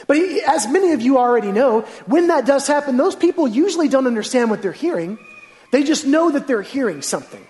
But 0.07 0.16
as 0.16 0.66
many 0.68 0.92
of 0.92 1.03
you 1.03 1.18
already 1.18 1.53
know, 1.53 1.83
when 2.07 2.29
that 2.29 2.46
does 2.46 2.66
happen, 2.66 2.96
those 2.96 3.14
people 3.14 3.46
usually 3.46 3.88
don't 3.88 4.07
understand 4.07 4.48
what 4.48 4.62
they're 4.62 4.72
hearing. 4.72 5.18
They 5.72 5.85
just 5.85 6.07
know 6.07 6.31
that 6.31 6.46
they're 6.46 6.62
hearing 6.62 7.03
something. 7.03 7.44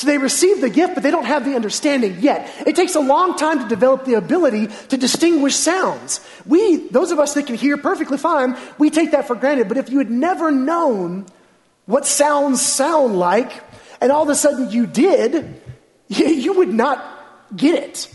So 0.00 0.06
they 0.06 0.16
receive 0.16 0.62
the 0.62 0.70
gift, 0.70 0.94
but 0.94 1.02
they 1.02 1.10
don't 1.10 1.26
have 1.26 1.44
the 1.44 1.54
understanding 1.54 2.20
yet. 2.20 2.50
It 2.66 2.74
takes 2.74 2.94
a 2.94 3.00
long 3.00 3.36
time 3.36 3.58
to 3.58 3.68
develop 3.68 4.06
the 4.06 4.14
ability 4.14 4.68
to 4.88 4.96
distinguish 4.96 5.54
sounds. 5.54 6.26
We, 6.46 6.88
those 6.88 7.10
of 7.10 7.18
us 7.18 7.34
that 7.34 7.46
can 7.46 7.54
hear 7.54 7.76
perfectly 7.76 8.16
fine, 8.16 8.56
we 8.78 8.88
take 8.88 9.10
that 9.10 9.26
for 9.26 9.36
granted. 9.36 9.68
But 9.68 9.76
if 9.76 9.90
you 9.90 9.98
had 9.98 10.10
never 10.10 10.50
known 10.50 11.26
what 11.84 12.06
sounds 12.06 12.62
sound 12.62 13.18
like, 13.18 13.52
and 14.00 14.10
all 14.10 14.22
of 14.22 14.30
a 14.30 14.34
sudden 14.34 14.70
you 14.70 14.86
did, 14.86 15.60
you 16.08 16.54
would 16.54 16.72
not 16.72 17.04
get 17.54 17.74
it. 17.74 18.08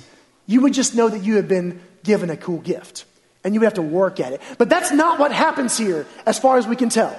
You 0.48 0.62
would 0.62 0.74
just 0.74 0.96
know 0.96 1.08
that 1.08 1.24
you 1.24 1.36
have 1.36 1.48
been 1.48 1.82
given 2.04 2.32
a 2.32 2.38
cool 2.38 2.62
gift. 2.62 3.06
And 3.44 3.54
you 3.54 3.60
would 3.60 3.66
have 3.66 3.76
to 3.76 3.84
work 3.84 4.20
at 4.20 4.34
it. 4.34 4.42
But 4.58 4.70
that's 4.70 4.92
not 4.92 5.20
what 5.20 5.32
happens 5.32 5.78
here, 5.78 6.08
as 6.26 6.40
far 6.40 6.58
as 6.58 6.66
we 6.66 6.76
can 6.76 6.90
tell. 6.90 7.16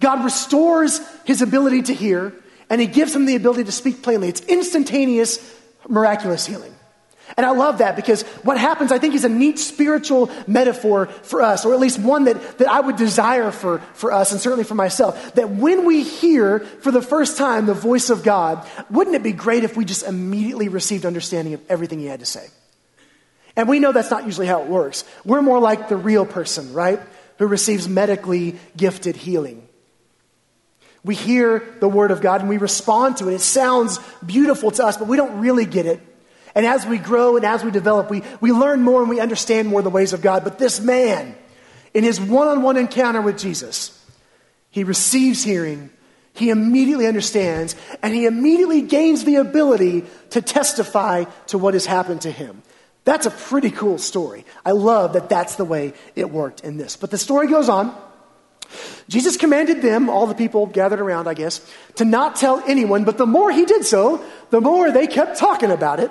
God 0.00 0.24
restores 0.24 1.00
his 1.24 1.40
ability 1.40 1.82
to 1.82 1.94
hear 1.94 2.34
and 2.68 2.80
he 2.80 2.86
gives 2.86 3.14
him 3.14 3.26
the 3.26 3.36
ability 3.36 3.64
to 3.64 3.72
speak 3.72 4.02
plainly. 4.02 4.28
It's 4.28 4.40
instantaneous, 4.42 5.38
miraculous 5.88 6.46
healing. 6.46 6.74
And 7.36 7.44
I 7.44 7.50
love 7.50 7.78
that 7.78 7.96
because 7.96 8.22
what 8.44 8.56
happens, 8.56 8.92
I 8.92 8.98
think, 8.98 9.14
is 9.14 9.24
a 9.24 9.28
neat 9.28 9.58
spiritual 9.58 10.30
metaphor 10.46 11.06
for 11.06 11.42
us, 11.42 11.64
or 11.64 11.74
at 11.74 11.80
least 11.80 11.98
one 11.98 12.24
that, 12.24 12.58
that 12.58 12.68
I 12.68 12.80
would 12.80 12.96
desire 12.96 13.50
for, 13.50 13.78
for 13.94 14.12
us 14.12 14.30
and 14.30 14.40
certainly 14.40 14.64
for 14.64 14.76
myself. 14.76 15.34
That 15.34 15.50
when 15.50 15.84
we 15.84 16.02
hear 16.04 16.60
for 16.60 16.92
the 16.92 17.02
first 17.02 17.36
time 17.36 17.66
the 17.66 17.74
voice 17.74 18.10
of 18.10 18.22
God, 18.22 18.66
wouldn't 18.90 19.16
it 19.16 19.24
be 19.24 19.32
great 19.32 19.64
if 19.64 19.76
we 19.76 19.84
just 19.84 20.06
immediately 20.06 20.68
received 20.68 21.04
understanding 21.04 21.54
of 21.54 21.60
everything 21.68 21.98
he 21.98 22.06
had 22.06 22.20
to 22.20 22.26
say? 22.26 22.46
And 23.56 23.68
we 23.68 23.80
know 23.80 23.90
that's 23.90 24.10
not 24.10 24.24
usually 24.24 24.46
how 24.46 24.62
it 24.62 24.68
works. 24.68 25.04
We're 25.24 25.42
more 25.42 25.58
like 25.58 25.88
the 25.88 25.96
real 25.96 26.26
person, 26.26 26.74
right? 26.74 27.00
Who 27.38 27.46
receives 27.48 27.88
medically 27.88 28.56
gifted 28.76 29.16
healing. 29.16 29.65
We 31.06 31.14
hear 31.14 31.62
the 31.78 31.88
word 31.88 32.10
of 32.10 32.20
God 32.20 32.40
and 32.40 32.50
we 32.50 32.58
respond 32.58 33.18
to 33.18 33.28
it. 33.28 33.34
It 33.34 33.40
sounds 33.40 34.00
beautiful 34.26 34.72
to 34.72 34.84
us, 34.84 34.96
but 34.96 35.06
we 35.06 35.16
don't 35.16 35.38
really 35.38 35.64
get 35.64 35.86
it. 35.86 36.00
And 36.52 36.66
as 36.66 36.84
we 36.84 36.98
grow 36.98 37.36
and 37.36 37.46
as 37.46 37.62
we 37.62 37.70
develop, 37.70 38.10
we, 38.10 38.24
we 38.40 38.50
learn 38.50 38.82
more 38.82 39.02
and 39.02 39.08
we 39.08 39.20
understand 39.20 39.68
more 39.68 39.82
the 39.82 39.90
ways 39.90 40.12
of 40.12 40.20
God. 40.20 40.42
But 40.42 40.58
this 40.58 40.80
man, 40.80 41.36
in 41.94 42.02
his 42.02 42.20
one 42.20 42.48
on 42.48 42.62
one 42.62 42.76
encounter 42.76 43.20
with 43.20 43.38
Jesus, 43.38 44.04
he 44.70 44.82
receives 44.82 45.44
hearing, 45.44 45.90
he 46.32 46.50
immediately 46.50 47.06
understands, 47.06 47.76
and 48.02 48.12
he 48.12 48.26
immediately 48.26 48.82
gains 48.82 49.22
the 49.24 49.36
ability 49.36 50.06
to 50.30 50.42
testify 50.42 51.24
to 51.46 51.56
what 51.56 51.74
has 51.74 51.86
happened 51.86 52.22
to 52.22 52.32
him. 52.32 52.62
That's 53.04 53.26
a 53.26 53.30
pretty 53.30 53.70
cool 53.70 53.98
story. 53.98 54.44
I 54.64 54.72
love 54.72 55.12
that 55.12 55.28
that's 55.28 55.54
the 55.54 55.64
way 55.64 55.94
it 56.16 56.30
worked 56.30 56.64
in 56.64 56.78
this. 56.78 56.96
But 56.96 57.12
the 57.12 57.18
story 57.18 57.46
goes 57.46 57.68
on. 57.68 57.96
Jesus 59.08 59.36
commanded 59.36 59.82
them, 59.82 60.08
all 60.08 60.26
the 60.26 60.34
people 60.34 60.66
gathered 60.66 61.00
around, 61.00 61.28
I 61.28 61.34
guess, 61.34 61.60
to 61.96 62.04
not 62.04 62.36
tell 62.36 62.62
anyone, 62.66 63.04
but 63.04 63.18
the 63.18 63.26
more 63.26 63.50
he 63.50 63.64
did 63.64 63.84
so, 63.84 64.24
the 64.50 64.60
more 64.60 64.90
they 64.90 65.06
kept 65.06 65.38
talking 65.38 65.70
about 65.70 66.00
it. 66.00 66.10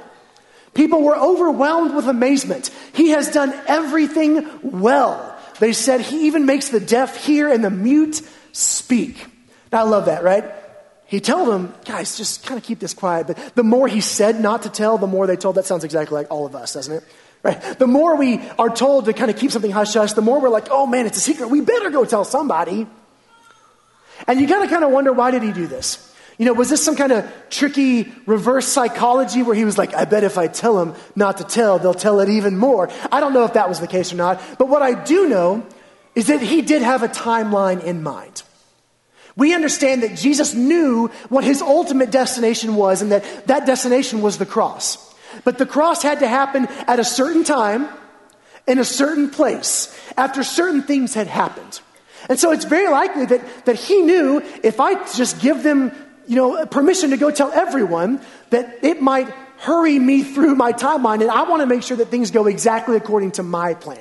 People 0.74 1.02
were 1.02 1.16
overwhelmed 1.16 1.96
with 1.96 2.08
amazement. 2.08 2.70
He 2.94 3.10
has 3.10 3.32
done 3.32 3.54
everything 3.66 4.48
well. 4.62 5.38
They 5.60 5.72
said 5.72 6.02
he 6.02 6.28
even 6.28 6.46
makes 6.46 6.70
the 6.70 6.82
deaf 6.82 7.24
hear 7.26 7.50
and 7.50 7.64
the 7.64 7.70
mute 7.70 8.22
speak. 8.52 9.26
Now, 9.72 9.80
I 9.80 9.84
love 9.84 10.06
that, 10.06 10.24
right? 10.24 10.44
He 11.08 11.22
told 11.22 11.48
them, 11.48 11.74
guys, 11.86 12.18
just 12.18 12.46
kind 12.46 12.58
of 12.58 12.64
keep 12.66 12.80
this 12.80 12.94
quiet. 12.94 13.28
But 13.28 13.56
the 13.56 13.64
more 13.64 13.88
he 13.88 14.02
said 14.02 14.42
not 14.42 14.64
to 14.64 14.70
tell, 14.70 14.98
the 14.98 15.08
more 15.08 15.28
they 15.28 15.38
told. 15.38 15.56
That 15.56 15.66
sounds 15.66 15.84
exactly 15.84 16.16
like 16.16 16.28
all 16.32 16.46
of 16.46 16.56
us, 16.56 16.74
doesn't 16.74 16.94
it? 16.94 17.04
Right? 17.46 17.62
The 17.78 17.86
more 17.86 18.16
we 18.16 18.42
are 18.58 18.72
told 18.72 19.06
to 19.06 19.14
kind 19.14 19.30
of 19.30 19.38
keep 19.38 19.52
something 19.52 19.70
hush 19.70 19.94
hush, 19.94 20.14
the 20.14 20.22
more 20.24 20.42
we're 20.42 20.50
like, 20.50 20.70
oh 20.72 20.88
man, 20.88 21.06
it's 21.06 21.18
a 21.20 21.22
secret. 21.22 21.50
We 21.52 21.62
better 21.62 21.92
go 21.92 22.04
tell 22.04 22.26
somebody. 22.26 22.88
And 24.26 24.42
you 24.42 24.48
gotta 24.48 24.68
kind 24.68 24.84
of 24.84 24.90
wonder 24.90 25.14
why 25.14 25.30
did 25.30 25.44
he 25.44 25.52
do 25.52 25.68
this? 25.68 26.12
You 26.40 26.48
know, 26.48 26.54
was 26.54 26.72
this 26.72 26.84
some 26.84 26.96
kind 26.96 27.12
of 27.12 27.32
tricky 27.52 28.12
reverse 28.26 28.68
psychology 28.68 29.44
where 29.44 29.54
he 29.54 29.64
was 29.64 29.78
like, 29.78 29.94
I 29.94 30.06
bet 30.06 30.24
if 30.24 30.40
I 30.40 30.48
tell 30.48 30.76
them 30.84 30.96
not 31.16 31.38
to 31.38 31.44
tell, 31.44 31.78
they'll 31.78 31.94
tell 31.94 32.20
it 32.20 32.30
even 32.30 32.58
more? 32.58 32.90
I 33.12 33.20
don't 33.20 33.32
know 33.32 33.46
if 33.46 33.54
that 33.54 33.70
was 33.70 33.80
the 33.80 33.88
case 33.88 34.12
or 34.12 34.16
not, 34.16 34.42
but 34.58 34.68
what 34.68 34.82
I 34.82 34.96
do 35.04 35.30
know 35.30 35.68
is 36.16 36.26
that 36.28 36.42
he 36.42 36.64
did 36.64 36.82
have 36.82 37.04
a 37.04 37.08
timeline 37.08 37.84
in 37.84 38.02
mind. 38.02 38.42
We 39.38 39.54
understand 39.54 40.02
that 40.02 40.18
Jesus 40.18 40.56
knew 40.56 41.12
what 41.30 41.44
his 41.44 41.62
ultimate 41.62 42.10
destination 42.10 42.76
was 42.76 43.04
and 43.04 43.12
that 43.12 43.46
that 43.46 43.68
destination 43.68 44.24
was 44.24 44.40
the 44.40 44.48
cross. 44.48 45.14
But 45.44 45.58
the 45.58 45.66
cross 45.66 46.02
had 46.02 46.20
to 46.20 46.28
happen 46.28 46.68
at 46.88 47.00
a 47.00 47.04
certain 47.04 47.44
time, 47.44 47.90
in 48.68 48.80
a 48.80 48.86
certain 48.86 49.30
place, 49.30 49.96
after 50.18 50.44
certain 50.44 50.82
things 50.82 51.14
had 51.14 51.28
happened. 51.28 51.82
And 52.30 52.40
so 52.40 52.52
it's 52.52 52.66
very 52.66 52.90
likely 52.90 53.26
that, 53.28 53.66
that 53.66 53.76
he 53.76 54.02
knew 54.02 54.42
if 54.64 54.80
I 54.80 54.96
just 55.14 55.42
give 55.42 55.62
them, 55.64 55.92
you 56.28 56.36
know, 56.36 56.66
permission 56.66 57.12
to 57.12 57.18
go 57.18 57.30
tell 57.30 57.52
everyone, 57.52 58.22
that 58.50 58.84
it 58.84 59.02
might 59.02 59.30
hurry 59.58 59.98
me 60.00 60.24
through 60.24 60.56
my 60.56 60.74
timeline, 60.74 61.22
and 61.22 61.32
I 61.32 61.44
want 61.44 61.62
to 61.62 61.66
make 61.66 61.84
sure 61.84 61.98
that 61.98 62.08
things 62.08 62.32
go 62.32 62.48
exactly 62.48 62.98
according 62.98 63.32
to 63.34 63.44
my 63.44 63.74
plan. 63.74 64.00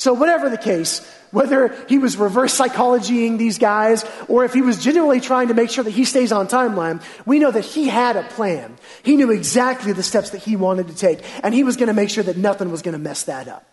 So, 0.00 0.14
whatever 0.14 0.48
the 0.48 0.56
case, 0.56 1.06
whether 1.30 1.76
he 1.86 1.98
was 1.98 2.16
reverse 2.16 2.58
psychologying 2.58 3.36
these 3.36 3.58
guys 3.58 4.02
or 4.28 4.46
if 4.46 4.54
he 4.54 4.62
was 4.62 4.82
genuinely 4.82 5.20
trying 5.20 5.48
to 5.48 5.54
make 5.54 5.68
sure 5.68 5.84
that 5.84 5.90
he 5.90 6.06
stays 6.06 6.32
on 6.32 6.48
timeline, 6.48 7.02
we 7.26 7.38
know 7.38 7.50
that 7.50 7.66
he 7.66 7.86
had 7.86 8.16
a 8.16 8.22
plan. 8.22 8.78
He 9.02 9.16
knew 9.16 9.30
exactly 9.30 9.92
the 9.92 10.02
steps 10.02 10.30
that 10.30 10.38
he 10.38 10.56
wanted 10.56 10.88
to 10.88 10.96
take, 10.96 11.20
and 11.42 11.52
he 11.52 11.64
was 11.64 11.76
going 11.76 11.88
to 11.88 11.92
make 11.92 12.08
sure 12.08 12.24
that 12.24 12.38
nothing 12.38 12.70
was 12.70 12.80
going 12.80 12.94
to 12.94 12.98
mess 12.98 13.24
that 13.24 13.46
up. 13.46 13.66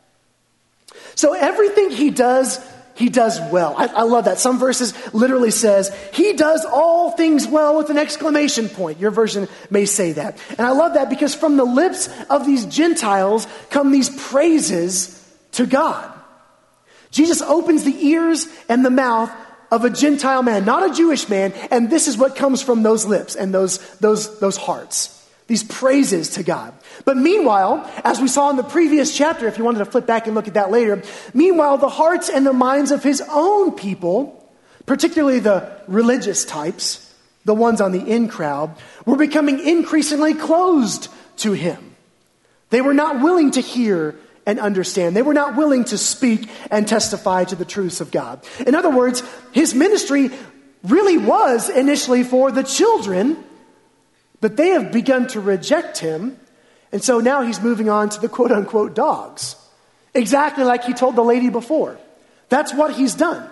So 1.16 1.32
everything 1.32 1.92
he 1.92 2.10
does, 2.10 2.60
he 2.96 3.08
does 3.08 3.40
well. 3.50 3.76
I, 3.78 3.86
I, 3.86 4.02
love 4.02 4.26
that. 4.26 4.38
Some 4.38 4.60
verses 4.60 4.94
literally 5.14 5.52
says, 5.52 5.96
he 6.12 6.34
does 6.34 6.66
all 6.66 7.12
things 7.12 7.48
well 7.48 7.78
with 7.78 7.90
an 7.90 7.98
exclamation 7.98 8.68
point. 8.68 9.00
Your 9.00 9.12
version 9.12 9.48
may 9.70 9.86
say 9.86 10.12
that. 10.12 10.38
And 10.58 10.68
I 10.68 10.72
love 10.72 10.96
that 10.96 11.10
because 11.10 11.34
from 11.34 11.56
the 11.56 11.64
lips 11.64 12.10
of 12.30 12.46
these 12.46 12.66
Gentiles 12.66 13.48
come 13.70 13.92
these 13.92 14.10
praises 14.10 15.14
to 15.54 15.66
God. 15.66 16.14
Jesus 17.18 17.42
opens 17.42 17.84
the 17.84 18.06
ears 18.06 18.48
and 18.70 18.86
the 18.86 18.92
mouth 18.92 19.32
of 19.72 19.84
a 19.84 19.90
Gentile 19.90 20.44
man, 20.44 20.66
not 20.66 20.88
a 20.88 20.94
Jewish 20.94 21.28
man, 21.28 21.52
and 21.72 21.90
this 21.90 22.08
is 22.08 22.16
what 22.16 22.36
comes 22.36 22.62
from 22.62 22.84
those 22.84 23.06
lips 23.06 23.36
and 23.36 23.52
those, 23.52 23.80
those, 23.98 24.40
those 24.40 24.56
hearts. 24.56 25.14
These 25.48 25.64
praises 25.64 26.30
to 26.32 26.44
God. 26.44 26.76
But 27.06 27.18
meanwhile, 27.18 27.90
as 28.04 28.22
we 28.22 28.28
saw 28.28 28.52
in 28.52 28.56
the 28.56 28.64
previous 28.64 29.18
chapter, 29.18 29.48
if 29.48 29.58
you 29.58 29.64
wanted 29.64 29.80
to 29.80 29.86
flip 29.86 30.06
back 30.06 30.28
and 30.28 30.36
look 30.36 30.48
at 30.48 30.54
that 30.54 30.70
later, 30.70 31.02
meanwhile, 31.34 31.80
the 31.80 31.90
hearts 31.90 32.30
and 32.30 32.46
the 32.46 32.54
minds 32.54 32.92
of 32.92 33.02
his 33.02 33.24
own 33.32 33.72
people, 33.72 34.48
particularly 34.86 35.40
the 35.40 35.72
religious 35.88 36.46
types, 36.46 37.12
the 37.46 37.56
ones 37.56 37.82
on 37.82 37.94
the 37.94 38.02
in 38.02 38.28
crowd, 38.28 38.76
were 39.08 39.18
becoming 39.18 39.60
increasingly 39.66 40.36
closed 40.36 41.08
to 41.38 41.54
him. 41.54 41.96
They 42.70 42.82
were 42.82 42.94
not 42.94 43.22
willing 43.22 43.52
to 43.52 43.62
hear 43.62 44.14
and 44.48 44.62
understand. 44.62 45.16
They 45.16 45.22
were 45.22 45.34
not 45.34 45.58
willing 45.58 45.84
to 45.86 45.98
speak 45.98 46.50
and 46.72 46.88
testify 46.88 47.44
to 47.44 47.56
the 47.56 47.66
truths 47.66 48.00
of 48.00 48.10
God. 48.10 48.44
In 48.66 48.74
other 48.76 48.90
words, 48.90 49.22
his 49.52 49.76
ministry 49.76 50.32
really 50.84 51.18
was 51.18 51.70
initially 51.70 52.24
for 52.24 52.50
the 52.50 52.64
children, 52.64 53.44
but 54.40 54.56
they 54.56 54.70
have 54.70 54.94
begun 54.94 55.28
to 55.28 55.42
reject 55.42 55.98
him. 55.98 56.40
And 56.94 57.04
so 57.04 57.20
now 57.20 57.42
he's 57.42 57.62
moving 57.62 57.90
on 57.90 58.08
to 58.10 58.22
the 58.22 58.30
quote 58.30 58.54
unquote 58.54 58.96
dogs. 58.96 59.58
Exactly 60.14 60.64
like 60.64 60.86
he 60.86 60.94
told 60.94 61.18
the 61.18 61.24
lady 61.24 61.50
before. 61.50 62.00
That's 62.48 62.74
what 62.74 62.94
he's 62.94 63.16
done. 63.16 63.48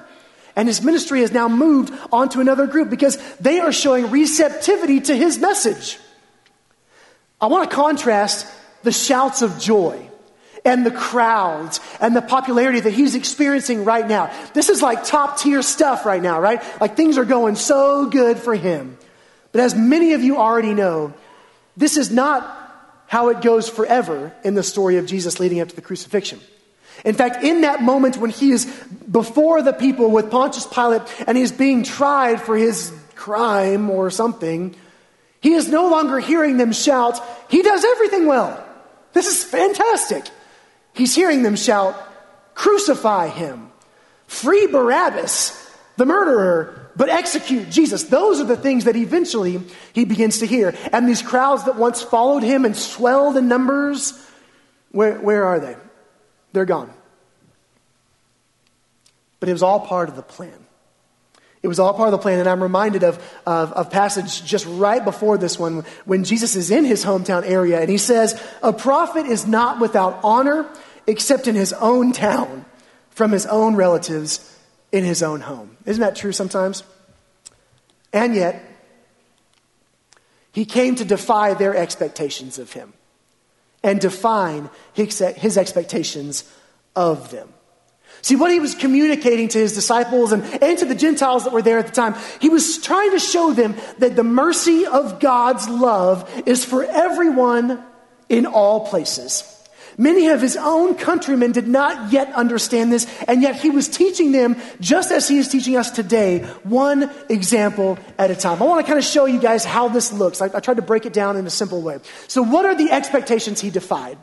And 0.55 0.69
his 0.69 0.81
ministry 0.81 1.19
has 1.19 1.34
now 1.34 1.49
moved 1.49 1.93
on 2.13 2.29
to 2.29 2.39
another 2.39 2.67
group 2.67 2.89
because 2.89 3.17
they 3.41 3.60
are 3.60 3.73
showing 3.73 4.10
receptivity 4.10 5.01
to 5.01 5.15
his 5.15 5.38
message. 5.38 5.99
I 7.41 7.47
want 7.47 7.69
to 7.69 7.75
contrast 7.75 8.47
the 8.84 8.93
shouts 8.93 9.41
of 9.41 9.60
joy 9.60 10.04
and 10.65 10.86
the 10.86 10.91
crowds 10.91 11.80
and 12.01 12.15
the 12.15 12.21
popularity 12.21 12.80
that 12.80 12.91
he's 12.91 13.15
experiencing 13.15 13.86
right 13.86 14.08
now. 14.08 14.34
This 14.54 14.69
is 14.69 14.82
like 14.82 15.06
top 15.06 15.39
tier 15.39 15.62
stuff 15.62 16.06
right 16.06 16.21
now, 16.21 16.41
right? 16.41 16.62
Like 16.82 16.95
things 16.95 17.17
are 17.17 17.25
going 17.25 17.56
so 17.56 18.08
good 18.08 18.38
for 18.38 18.56
him. 18.56 18.97
But 19.51 19.62
as 19.62 19.75
many 19.75 20.13
of 20.13 20.23
you 20.23 20.38
already 20.38 20.73
know, 20.73 21.13
this 21.78 21.97
is 21.97 22.12
not 22.12 22.51
how 23.08 23.30
it 23.30 23.41
goes 23.41 23.69
forever 23.69 24.34
in 24.43 24.56
the 24.56 24.63
story 24.63 24.97
of 24.97 25.06
Jesus 25.06 25.39
leading 25.39 25.60
up 25.60 25.69
to 25.69 25.75
the 25.75 25.82
crucifixion. 25.82 26.39
In 27.04 27.13
fact, 27.13 27.43
in 27.43 27.62
that 27.62 27.82
moment 27.82 28.17
when 28.17 28.30
he 28.30 28.51
is 28.51 28.65
before 29.10 29.62
the 29.62 29.73
people 29.73 30.10
with 30.12 30.32
Pontius 30.32 30.65
Pilate 30.65 31.01
and 31.28 31.38
he's 31.38 31.51
being 31.51 31.84
tried 31.84 32.41
for 32.41 32.56
his 32.56 32.91
crime 33.15 33.89
or 33.89 34.10
something, 34.10 34.75
he 35.41 35.54
is 35.54 35.67
no 35.67 35.89
longer 35.89 36.19
hearing 36.19 36.58
them 36.58 36.71
shout, 36.71 37.21
He 37.49 37.62
does 37.62 37.86
everything 37.86 38.25
well. 38.25 38.65
This 39.13 39.28
is 39.28 39.43
fantastic. 39.43 40.25
He's 40.95 41.13
hearing 41.13 41.43
them 41.43 41.55
shout, 41.55 41.95
Crucify 42.55 43.27
him, 43.27 43.69
free 44.27 44.67
Barabbas, 44.67 45.62
the 45.97 46.05
murderer, 46.05 46.89
but 46.95 47.10
execute 47.10 47.69
Jesus. 47.69 48.05
Those 48.05 48.39
are 48.39 48.45
the 48.45 48.55
things 48.55 48.86
that 48.86 48.95
eventually 48.95 49.62
he 49.93 50.05
begins 50.05 50.39
to 50.39 50.45
hear. 50.45 50.73
And 50.93 51.08
these 51.08 51.21
crowds 51.21 51.65
that 51.65 51.75
once 51.75 52.01
followed 52.01 52.43
him 52.43 52.63
and 52.63 52.75
swelled 52.75 53.36
in 53.36 53.49
numbers, 53.49 54.13
where, 54.91 55.19
where 55.19 55.43
are 55.43 55.60
they? 55.60 55.75
They're 56.53 56.65
gone. 56.65 56.91
But 59.41 59.49
it 59.49 59.51
was 59.51 59.63
all 59.63 59.81
part 59.81 60.08
of 60.08 60.15
the 60.15 60.21
plan. 60.21 60.65
It 61.62 61.67
was 61.67 61.79
all 61.79 61.93
part 61.93 62.08
of 62.08 62.12
the 62.12 62.19
plan. 62.19 62.39
And 62.39 62.47
I'm 62.47 62.62
reminded 62.63 63.03
of, 63.03 63.17
of, 63.45 63.73
of 63.73 63.89
passage 63.89 64.45
just 64.45 64.65
right 64.67 65.03
before 65.03 65.38
this 65.38 65.60
one 65.60 65.84
when 66.05 66.23
Jesus 66.23 66.55
is 66.55 66.71
in 66.71 66.86
his 66.86 67.03
hometown 67.03 67.43
area 67.43 67.81
and 67.81 67.89
he 67.89 67.97
says, 67.97 68.41
A 68.62 68.71
prophet 68.71 69.25
is 69.25 69.45
not 69.47 69.79
without 69.79 70.19
honor 70.23 70.69
except 71.07 71.47
in 71.47 71.55
his 71.55 71.73
own 71.73 72.11
town 72.11 72.65
from 73.09 73.31
his 73.31 73.45
own 73.45 73.75
relatives 73.75 74.51
in 74.91 75.03
his 75.03 75.23
own 75.23 75.41
home. 75.41 75.77
Isn't 75.85 76.01
that 76.01 76.15
true 76.15 76.31
sometimes? 76.31 76.83
And 78.13 78.35
yet, 78.35 78.63
he 80.51 80.65
came 80.65 80.95
to 80.95 81.05
defy 81.05 81.53
their 81.53 81.75
expectations 81.75 82.59
of 82.59 82.71
him 82.71 82.93
and 83.83 83.99
define 83.99 84.69
his, 84.93 85.21
expectations 85.57 86.49
of 86.95 87.29
them. 87.29 87.49
See, 88.21 88.35
what 88.35 88.51
he 88.51 88.59
was 88.59 88.73
communicating 88.73 89.49
to 89.49 89.59
his 89.59 89.75
disciples 89.75 90.31
and, 90.31 90.43
and 90.63 90.77
to 90.79 90.85
the 90.85 90.95
Gentiles 90.95 91.43
that 91.43 91.53
were 91.53 91.61
there 91.61 91.77
at 91.77 91.87
the 91.87 91.91
time, 91.91 92.15
he 92.39 92.49
was 92.49 92.79
trying 92.79 93.11
to 93.11 93.19
show 93.19 93.53
them 93.53 93.75
that 93.99 94.15
the 94.15 94.23
mercy 94.23 94.85
of 94.85 95.19
God's 95.19 95.67
love 95.67 96.29
is 96.45 96.65
for 96.65 96.83
everyone 96.83 97.83
in 98.29 98.45
all 98.45 98.87
places. 98.87 99.54
Many 99.97 100.27
of 100.27 100.41
his 100.41 100.58
own 100.58 100.95
countrymen 100.95 101.51
did 101.51 101.67
not 101.67 102.12
yet 102.12 102.34
understand 102.34 102.91
this, 102.91 103.08
and 103.27 103.41
yet 103.41 103.55
he 103.55 103.69
was 103.69 103.88
teaching 103.88 104.31
them 104.31 104.58
just 104.79 105.12
as 105.12 105.27
he 105.27 105.38
is 105.38 105.47
teaching 105.47 105.77
us 105.77 105.89
today, 105.91 106.39
one 106.63 107.10
example 107.29 107.97
at 108.17 108.31
a 108.31 108.36
time. 108.36 108.62
I 108.62 108.65
want 108.65 108.86
to 108.86 108.88
kind 108.88 108.99
of 108.99 109.05
show 109.05 109.25
you 109.25 109.39
guys 109.39 109.63
how 109.63 109.88
this 109.88 110.12
looks. 110.12 110.41
I, 110.41 110.45
I 110.53 110.60
tried 110.60 110.77
to 110.77 110.81
break 110.81 111.05
it 111.05 111.13
down 111.13 111.38
in 111.38 111.47
a 111.47 111.49
simple 111.49 111.81
way. 111.81 111.99
So, 112.27 112.41
what 112.41 112.65
are 112.65 112.75
the 112.75 112.91
expectations 112.91 113.62
he 113.62 113.69
defied? 113.69 114.17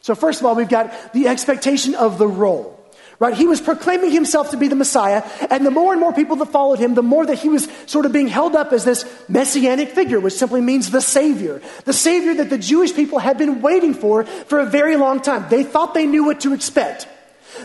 So, 0.00 0.14
first 0.14 0.40
of 0.40 0.46
all, 0.46 0.54
we've 0.54 0.68
got 0.68 1.12
the 1.12 1.28
expectation 1.28 1.94
of 1.94 2.18
the 2.18 2.26
role. 2.26 2.81
Right? 3.18 3.34
He 3.34 3.46
was 3.46 3.60
proclaiming 3.60 4.10
himself 4.10 4.50
to 4.50 4.56
be 4.56 4.68
the 4.68 4.74
Messiah, 4.74 5.22
and 5.50 5.64
the 5.64 5.70
more 5.70 5.92
and 5.92 6.00
more 6.00 6.12
people 6.12 6.36
that 6.36 6.46
followed 6.46 6.78
him, 6.78 6.94
the 6.94 7.02
more 7.02 7.24
that 7.24 7.38
he 7.38 7.48
was 7.48 7.68
sort 7.86 8.06
of 8.06 8.12
being 8.12 8.26
held 8.26 8.56
up 8.56 8.72
as 8.72 8.84
this 8.84 9.04
messianic 9.28 9.90
figure, 9.90 10.18
which 10.18 10.34
simply 10.34 10.60
means 10.60 10.90
the 10.90 11.00
Savior. 11.00 11.62
The 11.84 11.92
Savior 11.92 12.34
that 12.34 12.50
the 12.50 12.58
Jewish 12.58 12.94
people 12.94 13.18
had 13.18 13.38
been 13.38 13.62
waiting 13.62 13.94
for 13.94 14.24
for 14.24 14.58
a 14.58 14.66
very 14.66 14.96
long 14.96 15.20
time. 15.20 15.46
They 15.48 15.62
thought 15.62 15.94
they 15.94 16.06
knew 16.06 16.24
what 16.24 16.40
to 16.40 16.52
expect. 16.52 17.06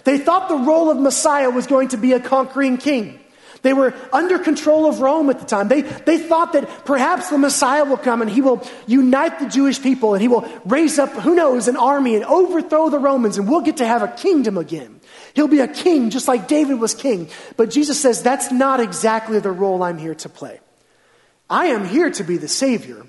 They 0.04 0.18
thought 0.18 0.50
the 0.50 0.58
role 0.58 0.92
of 0.92 0.98
Messiah 0.98 1.50
was 1.50 1.66
going 1.66 1.90
to 1.90 1.98
be 1.98 2.14
a 2.14 2.20
conquering 2.20 2.78
king. 2.78 3.20
They 3.62 3.74
were 3.74 3.94
under 4.14 4.40
control 4.40 4.86
of 4.86 5.02
Rome 5.02 5.30
at 5.30 5.40
the 5.40 5.46
time. 5.46 5.68
They, 5.68 5.82
they 5.82 6.18
thought 6.18 6.54
that 6.54 6.86
perhaps 6.86 7.30
the 7.30 7.38
Messiah 7.38 7.86
will 7.86 7.98
come 7.98 8.22
and 8.22 8.30
he 8.30 8.42
will 8.42 8.66
unite 8.86 9.40
the 9.40 9.48
Jewish 9.48 9.82
people 9.82 10.14
and 10.14 10.22
he 10.22 10.28
will 10.28 10.48
raise 10.66 11.00
up, 11.00 11.10
who 11.12 11.36
knows, 11.36 11.68
an 11.68 11.78
army 11.78 12.16
and 12.16 12.24
overthrow 12.26 12.90
the 12.90 13.00
Romans 13.00 13.38
and 13.38 13.50
we'll 13.50 13.62
get 13.62 13.78
to 13.78 13.86
have 13.86 14.04
a 14.04 14.08
kingdom 14.10 14.58
again. 14.58 14.97
He'll 15.38 15.48
be 15.48 15.60
a 15.60 15.68
king 15.68 16.10
just 16.10 16.28
like 16.28 16.48
David 16.48 16.80
was 16.80 16.96
king. 16.96 17.30
But 17.58 17.70
Jesus 17.70 18.02
says, 18.02 18.24
that's 18.24 18.52
not 18.52 18.80
exactly 18.80 19.40
the 19.40 19.52
role 19.52 19.84
I'm 19.84 20.00
here 20.00 20.16
to 20.16 20.30
play. 20.30 20.60
I 21.48 21.68
am 21.68 21.86
here 21.86 22.10
to 22.10 22.24
be 22.24 22.38
the 22.38 22.48
Savior, 22.48 23.06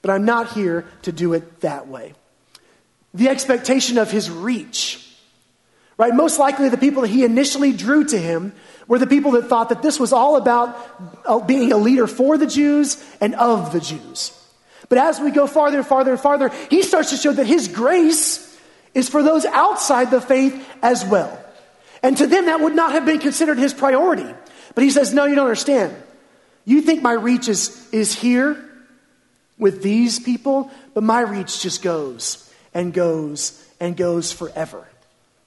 but 0.00 0.12
I'm 0.12 0.24
not 0.24 0.52
here 0.52 0.86
to 1.02 1.10
do 1.10 1.32
it 1.32 1.62
that 1.62 1.88
way. 1.88 2.14
The 3.14 3.28
expectation 3.28 3.98
of 3.98 4.12
his 4.12 4.30
reach, 4.30 5.04
right? 5.96 6.14
Most 6.14 6.38
likely 6.38 6.68
the 6.68 6.78
people 6.78 7.02
that 7.02 7.10
he 7.10 7.24
initially 7.24 7.72
drew 7.72 8.04
to 8.04 8.16
him 8.16 8.52
were 8.86 9.00
the 9.00 9.08
people 9.08 9.32
that 9.32 9.48
thought 9.48 9.70
that 9.70 9.82
this 9.82 9.98
was 9.98 10.12
all 10.12 10.36
about 10.36 10.78
uh, 11.26 11.40
being 11.40 11.72
a 11.72 11.76
leader 11.76 12.06
for 12.06 12.38
the 12.38 12.46
Jews 12.46 13.04
and 13.20 13.34
of 13.34 13.72
the 13.72 13.80
Jews. 13.80 14.30
But 14.88 14.98
as 14.98 15.18
we 15.18 15.32
go 15.32 15.48
farther 15.48 15.78
and 15.78 15.86
farther 15.86 16.12
and 16.12 16.20
farther, 16.20 16.52
he 16.70 16.84
starts 16.84 17.10
to 17.10 17.16
show 17.16 17.32
that 17.32 17.48
his 17.48 17.66
grace 17.66 18.56
is 18.94 19.08
for 19.08 19.24
those 19.24 19.44
outside 19.46 20.12
the 20.12 20.20
faith 20.20 20.64
as 20.80 21.04
well. 21.04 21.40
And 22.02 22.16
to 22.16 22.26
them, 22.26 22.46
that 22.46 22.60
would 22.60 22.74
not 22.74 22.92
have 22.92 23.06
been 23.06 23.18
considered 23.18 23.58
his 23.58 23.72
priority. 23.72 24.26
But 24.74 24.84
he 24.84 24.90
says, 24.90 25.12
No, 25.12 25.24
you 25.24 25.34
don't 25.34 25.46
understand. 25.46 25.94
You 26.64 26.82
think 26.82 27.02
my 27.02 27.12
reach 27.12 27.48
is, 27.48 27.88
is 27.92 28.14
here 28.14 28.56
with 29.58 29.82
these 29.82 30.18
people, 30.18 30.70
but 30.94 31.02
my 31.02 31.20
reach 31.20 31.60
just 31.60 31.82
goes 31.82 32.50
and 32.74 32.92
goes 32.92 33.64
and 33.80 33.96
goes 33.96 34.32
forever 34.32 34.86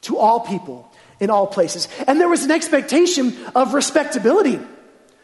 to 0.02 0.18
all 0.18 0.42
people 0.42 0.92
in 1.20 1.30
all 1.30 1.48
places. 1.48 1.88
And 2.08 2.20
there 2.20 2.30
was 2.30 2.44
an 2.44 2.52
expectation 2.52 3.36
of 3.56 3.74
respectability. 3.74 4.60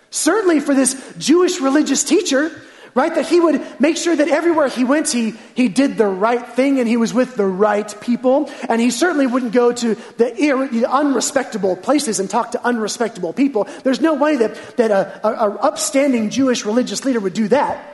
Certainly 0.10 0.62
for 0.62 0.74
this 0.74 1.13
Jewish 1.17 1.60
religious 1.62 2.04
teacher, 2.04 2.62
right? 2.94 3.14
That 3.14 3.28
he 3.28 3.40
would 3.40 3.80
make 3.80 3.98
sure 3.98 4.16
that 4.16 4.28
everywhere 4.28 4.68
he 4.68 4.84
went, 4.84 5.10
he, 5.10 5.34
he 5.56 5.68
did 5.70 5.98
the 5.98 6.08
right 6.08 6.46
thing 6.46 6.80
and 6.80 6.88
he 6.88 6.98
was 6.98 7.14
with 7.14 7.36
the 7.36 7.46
right 7.46 7.94
people. 8.02 8.50
And 8.68 8.82
he 8.82 8.92
certainly 8.92 9.28
wouldn't 9.28 9.54
go 9.54 9.72
to 9.72 9.96
the, 10.18 10.44
ir- 10.44 10.86
unrespectable 10.86 11.76
places 11.76 12.20
and 12.20 12.30
talk 12.30 12.52
to 12.52 12.66
unrespectable 12.66 13.34
people. 13.34 13.68
There's 13.84 14.02
no 14.02 14.16
way 14.16 14.38
that, 14.38 14.78
that 14.78 14.92
a, 14.92 15.28
a, 15.28 15.50
a 15.50 15.56
upstanding 15.60 16.30
Jewish 16.30 16.66
religious 16.66 17.06
leader 17.06 17.20
would 17.20 17.34
do 17.34 17.48
that. 17.50 17.88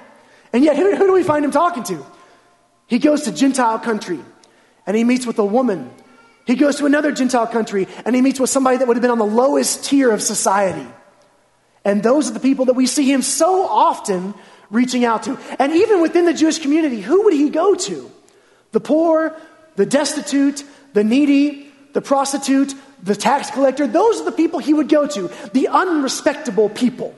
And 0.53 0.63
yet, 0.63 0.75
who, 0.75 0.95
who 0.95 1.07
do 1.07 1.13
we 1.13 1.23
find 1.23 1.43
him 1.43 1.51
talking 1.51 1.83
to? 1.83 2.05
He 2.87 2.99
goes 2.99 3.23
to 3.23 3.31
Gentile 3.31 3.79
country 3.79 4.19
and 4.85 4.95
he 4.95 5.03
meets 5.03 5.25
with 5.25 5.37
a 5.39 5.45
woman. 5.45 5.91
He 6.45 6.55
goes 6.55 6.77
to 6.77 6.85
another 6.85 7.11
Gentile 7.11 7.47
country 7.47 7.87
and 8.05 8.15
he 8.15 8.21
meets 8.21 8.39
with 8.39 8.49
somebody 8.49 8.77
that 8.77 8.87
would 8.87 8.95
have 8.95 9.01
been 9.01 9.11
on 9.11 9.17
the 9.17 9.25
lowest 9.25 9.83
tier 9.83 10.09
of 10.09 10.21
society. 10.21 10.87
And 11.83 12.01
those 12.01 12.29
are 12.29 12.33
the 12.33 12.39
people 12.39 12.65
that 12.65 12.73
we 12.73 12.85
see 12.85 13.09
him 13.11 13.21
so 13.21 13.67
often 13.67 14.33
reaching 14.69 15.05
out 15.05 15.23
to. 15.23 15.37
And 15.59 15.73
even 15.73 16.01
within 16.01 16.25
the 16.25 16.33
Jewish 16.33 16.59
community, 16.59 17.01
who 17.01 17.23
would 17.23 17.33
he 17.33 17.49
go 17.49 17.75
to? 17.75 18.11
The 18.71 18.79
poor, 18.79 19.35
the 19.75 19.85
destitute, 19.85 20.63
the 20.93 21.03
needy, 21.03 21.71
the 21.93 22.01
prostitute, 22.01 22.73
the 23.01 23.15
tax 23.15 23.51
collector. 23.51 23.87
Those 23.87 24.21
are 24.21 24.25
the 24.25 24.31
people 24.31 24.59
he 24.59 24.73
would 24.73 24.89
go 24.89 25.07
to. 25.07 25.31
The 25.53 25.67
unrespectable 25.67 26.69
people, 26.69 27.15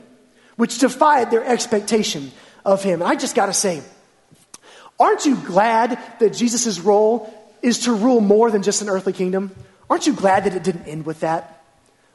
which 0.56 0.80
defied 0.80 1.32
their 1.32 1.44
expectation 1.44 2.32
of 2.66 2.84
him. 2.84 3.02
And 3.02 3.10
I 3.10 3.16
just 3.16 3.36
got 3.36 3.48
to 3.48 3.54
say, 3.54 3.82
aren't 5.00 5.26
you 5.26 5.36
glad 5.36 6.00
that 6.20 6.34
Jesus' 6.34 6.80
role 6.80 7.34
is 7.62 7.80
to 7.80 7.94
rule 7.94 8.22
more 8.22 8.52
than 8.52 8.64
just 8.64 8.82
an 8.82 8.90
earthly 8.90 9.14
kingdom? 9.14 9.56
Aren't 9.90 10.06
you 10.06 10.14
glad 10.14 10.44
that 10.44 10.54
it 10.54 10.64
didn't 10.64 10.88
end 10.88 11.06
with 11.06 11.22
that? 11.22 11.64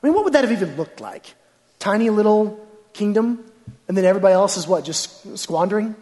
I 0.03 0.07
mean, 0.07 0.15
what 0.15 0.25
would 0.25 0.35
that 0.35 0.45
have 0.45 0.53
even 0.53 0.77
looked 0.77 1.01
like? 1.01 1.35
Tiny 1.79 2.11
little 2.11 2.67
kingdom 2.93 3.45
and 3.89 3.97
then 3.97 4.05
everybody 4.05 4.35
else 4.35 4.57
is 4.57 4.67
what? 4.67 4.85
Just 4.85 5.39
squandering? 5.39 5.95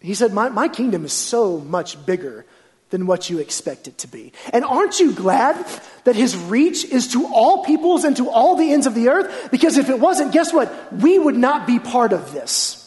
He 0.00 0.14
said, 0.14 0.32
my, 0.32 0.48
my 0.48 0.68
kingdom 0.68 1.04
is 1.04 1.12
so 1.12 1.58
much 1.58 2.04
bigger 2.06 2.46
than 2.90 3.06
what 3.06 3.28
you 3.28 3.38
expect 3.38 3.88
it 3.88 3.98
to 3.98 4.08
be. 4.08 4.32
And 4.52 4.64
aren't 4.64 5.00
you 5.00 5.12
glad 5.12 5.66
that 6.04 6.14
his 6.14 6.36
reach 6.36 6.84
is 6.84 7.08
to 7.08 7.26
all 7.26 7.64
peoples 7.64 8.04
and 8.04 8.16
to 8.18 8.30
all 8.30 8.54
the 8.56 8.72
ends 8.72 8.86
of 8.86 8.94
the 8.94 9.08
earth? 9.08 9.48
Because 9.50 9.76
if 9.76 9.90
it 9.90 9.98
wasn't, 9.98 10.32
guess 10.32 10.52
what? 10.52 10.92
We 10.92 11.18
would 11.18 11.36
not 11.36 11.66
be 11.66 11.80
part 11.80 12.12
of 12.12 12.32
this 12.32 12.82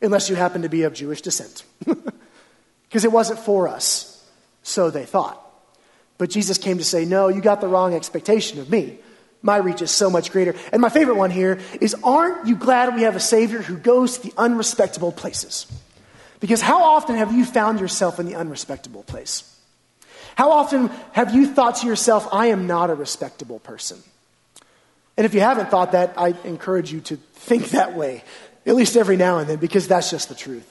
unless 0.00 0.30
you 0.30 0.36
happen 0.36 0.62
to 0.62 0.70
be 0.70 0.84
of 0.84 0.94
Jewish 0.94 1.20
descent. 1.20 1.64
Because 2.90 3.04
it 3.04 3.12
wasn't 3.12 3.38
for 3.38 3.68
us, 3.68 4.28
so 4.64 4.90
they 4.90 5.04
thought. 5.04 5.40
But 6.18 6.28
Jesus 6.28 6.58
came 6.58 6.78
to 6.78 6.84
say, 6.84 7.04
No, 7.04 7.28
you 7.28 7.40
got 7.40 7.60
the 7.60 7.68
wrong 7.68 7.94
expectation 7.94 8.58
of 8.58 8.68
me. 8.68 8.98
My 9.42 9.56
reach 9.56 9.82
is 9.82 9.90
so 9.90 10.10
much 10.10 10.32
greater. 10.32 10.54
And 10.72 10.82
my 10.82 10.90
favorite 10.90 11.16
one 11.16 11.30
here 11.30 11.60
is 11.80 11.94
Aren't 12.02 12.46
you 12.46 12.56
glad 12.56 12.94
we 12.94 13.02
have 13.02 13.16
a 13.16 13.20
Savior 13.20 13.62
who 13.62 13.76
goes 13.76 14.18
to 14.18 14.28
the 14.28 14.34
unrespectable 14.36 15.12
places? 15.12 15.66
Because 16.40 16.60
how 16.60 16.82
often 16.82 17.16
have 17.16 17.32
you 17.32 17.44
found 17.44 17.80
yourself 17.80 18.18
in 18.18 18.26
the 18.26 18.34
unrespectable 18.34 19.02
place? 19.02 19.44
How 20.36 20.52
often 20.52 20.88
have 21.12 21.34
you 21.34 21.46
thought 21.46 21.76
to 21.76 21.86
yourself, 21.86 22.28
I 22.32 22.46
am 22.46 22.66
not 22.66 22.90
a 22.90 22.94
respectable 22.94 23.58
person? 23.58 23.98
And 25.16 25.26
if 25.26 25.34
you 25.34 25.40
haven't 25.40 25.70
thought 25.70 25.92
that, 25.92 26.14
I 26.16 26.34
encourage 26.44 26.92
you 26.92 27.00
to 27.02 27.16
think 27.34 27.68
that 27.70 27.94
way, 27.94 28.24
at 28.64 28.74
least 28.74 28.96
every 28.96 29.16
now 29.16 29.38
and 29.38 29.48
then, 29.48 29.58
because 29.58 29.88
that's 29.88 30.10
just 30.10 30.28
the 30.28 30.34
truth. 30.34 30.70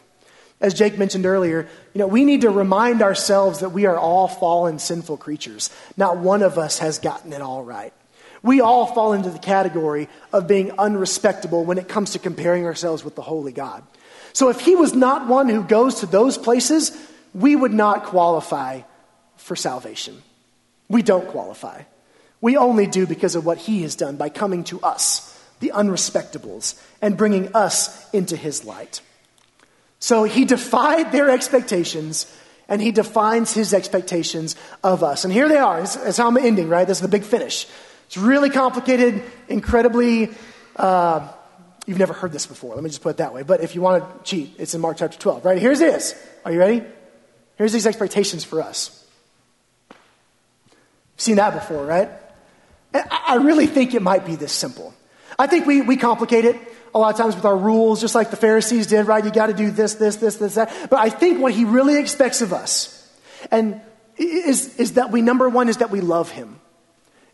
As 0.61 0.73
Jake 0.73 0.97
mentioned 0.97 1.25
earlier, 1.25 1.67
you 1.93 1.99
know, 1.99 2.07
we 2.07 2.25
need 2.25 2.41
to 2.41 2.49
remind 2.49 3.01
ourselves 3.01 3.59
that 3.59 3.69
we 3.69 3.85
are 3.85 3.97
all 3.97 4.27
fallen, 4.27 4.77
sinful 4.77 5.17
creatures. 5.17 5.69
Not 5.95 6.17
one 6.17 6.41
of 6.41 6.57
us 6.57 6.79
has 6.79 6.99
gotten 6.99 7.31
it 7.31 7.41
all 7.41 7.63
right. 7.63 7.93
We 8.41 8.61
all 8.61 8.85
fall 8.85 9.13
into 9.13 9.29
the 9.29 9.39
category 9.39 10.07
of 10.31 10.47
being 10.47 10.71
unrespectable 10.77 11.65
when 11.65 11.77
it 11.77 11.87
comes 11.87 12.11
to 12.11 12.19
comparing 12.19 12.65
ourselves 12.65 13.03
with 13.03 13.15
the 13.15 13.21
Holy 13.21 13.51
God. 13.51 13.83
So 14.33 14.49
if 14.49 14.61
He 14.61 14.75
was 14.75 14.93
not 14.93 15.27
one 15.27 15.49
who 15.49 15.63
goes 15.63 15.99
to 16.01 16.05
those 16.05 16.37
places, 16.37 16.95
we 17.33 17.55
would 17.55 17.73
not 17.73 18.05
qualify 18.05 18.81
for 19.37 19.55
salvation. 19.55 20.21
We 20.87 21.01
don't 21.01 21.27
qualify. 21.27 21.83
We 22.41 22.55
only 22.55 22.87
do 22.87 23.05
because 23.05 23.35
of 23.35 23.45
what 23.45 23.57
He 23.57 23.81
has 23.81 23.95
done 23.95 24.15
by 24.15 24.29
coming 24.29 24.63
to 24.65 24.79
us, 24.81 25.37
the 25.59 25.73
unrespectables, 25.75 26.81
and 27.01 27.17
bringing 27.17 27.55
us 27.55 28.09
into 28.11 28.35
His 28.35 28.63
light. 28.63 29.01
So 29.99 30.23
He 30.23 30.45
defied 30.45 31.11
their 31.11 31.29
expectations 31.29 32.33
and 32.69 32.81
he 32.81 32.91
defines 32.91 33.51
his 33.51 33.73
expectations 33.73 34.55
of 34.83 35.03
us. 35.03 35.25
And 35.25 35.33
here 35.33 35.49
they 35.49 35.57
are. 35.57 35.81
That's 35.81 36.17
how 36.17 36.27
I'm 36.27 36.37
ending, 36.37 36.69
right? 36.69 36.87
This 36.87 36.99
is 36.99 37.01
the 37.01 37.07
big 37.07 37.23
finish. 37.23 37.67
It's 38.09 38.17
really 38.17 38.49
complicated, 38.49 39.21
incredibly. 39.49 40.31
Uh, 40.75 41.27
you've 41.85 41.99
never 41.99 42.11
heard 42.11 42.31
this 42.31 42.47
before. 42.47 42.73
Let 42.73 42.83
me 42.83 42.89
just 42.89 43.03
put 43.03 43.11
it 43.11 43.17
that 43.17 43.35
way. 43.35 43.43
But 43.43 43.61
if 43.61 43.75
you 43.75 43.81
want 43.81 44.03
to 44.03 44.23
cheat, 44.27 44.55
it's 44.57 44.73
in 44.73 44.81
Mark 44.81 44.97
chapter 44.97 45.19
12, 45.19 45.45
right? 45.45 45.59
Here's 45.59 45.77
this. 45.77 46.19
Are 46.43 46.51
you 46.51 46.57
ready? 46.57 46.83
Here's 47.57 47.71
these 47.71 47.85
expectations 47.85 48.43
for 48.43 48.63
us. 48.63 49.05
Seen 51.17 51.35
that 51.35 51.53
before, 51.53 51.85
right? 51.85 52.09
I 52.95 53.35
really 53.35 53.67
think 53.67 53.93
it 53.93 54.01
might 54.01 54.25
be 54.25 54.35
this 54.35 54.53
simple. 54.53 54.91
I 55.37 55.45
think 55.45 55.67
we, 55.67 55.81
we 55.81 55.95
complicate 55.95 56.45
it 56.45 56.55
a 56.95 56.97
lot 56.97 57.13
of 57.13 57.17
times 57.19 57.35
with 57.35 57.45
our 57.45 57.55
rules, 57.55 58.01
just 58.01 58.15
like 58.15 58.31
the 58.31 58.37
Pharisees 58.37 58.87
did, 58.87 59.05
right? 59.05 59.23
You 59.23 59.29
got 59.29 59.47
to 59.47 59.53
do 59.53 59.69
this, 59.69 59.93
this, 59.93 60.15
this, 60.15 60.37
this, 60.37 60.55
that. 60.55 60.73
But 60.89 60.97
I 60.97 61.11
think 61.11 61.39
what 61.39 61.53
he 61.53 61.63
really 61.63 61.99
expects 61.99 62.41
of 62.41 62.53
us, 62.53 63.07
and 63.51 63.79
is, 64.17 64.79
is 64.79 64.93
that 64.93 65.11
we, 65.11 65.21
number 65.21 65.47
one, 65.47 65.69
is 65.69 65.77
that 65.77 65.91
we 65.91 66.01
love 66.01 66.31
him 66.31 66.59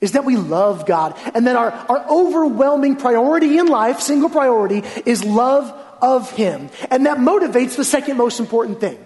is 0.02 0.14
that 0.14 0.26
we 0.26 0.36
love 0.36 0.86
God 0.86 1.16
and 1.34 1.48
that 1.48 1.56
our, 1.56 1.72
our 1.72 2.10
overwhelming 2.10 2.96
priority 2.98 3.58
in 3.58 3.68
life, 3.68 4.02
single 4.02 4.30
priority, 4.30 4.84
is 5.06 5.24
love 5.24 5.72
of 6.02 6.32
Him. 6.32 6.70
And 6.92 7.06
that 7.06 7.18
motivates 7.18 7.76
the 7.76 7.86
second 7.86 8.18
most 8.18 8.40
important 8.40 8.80
thing, 8.80 9.04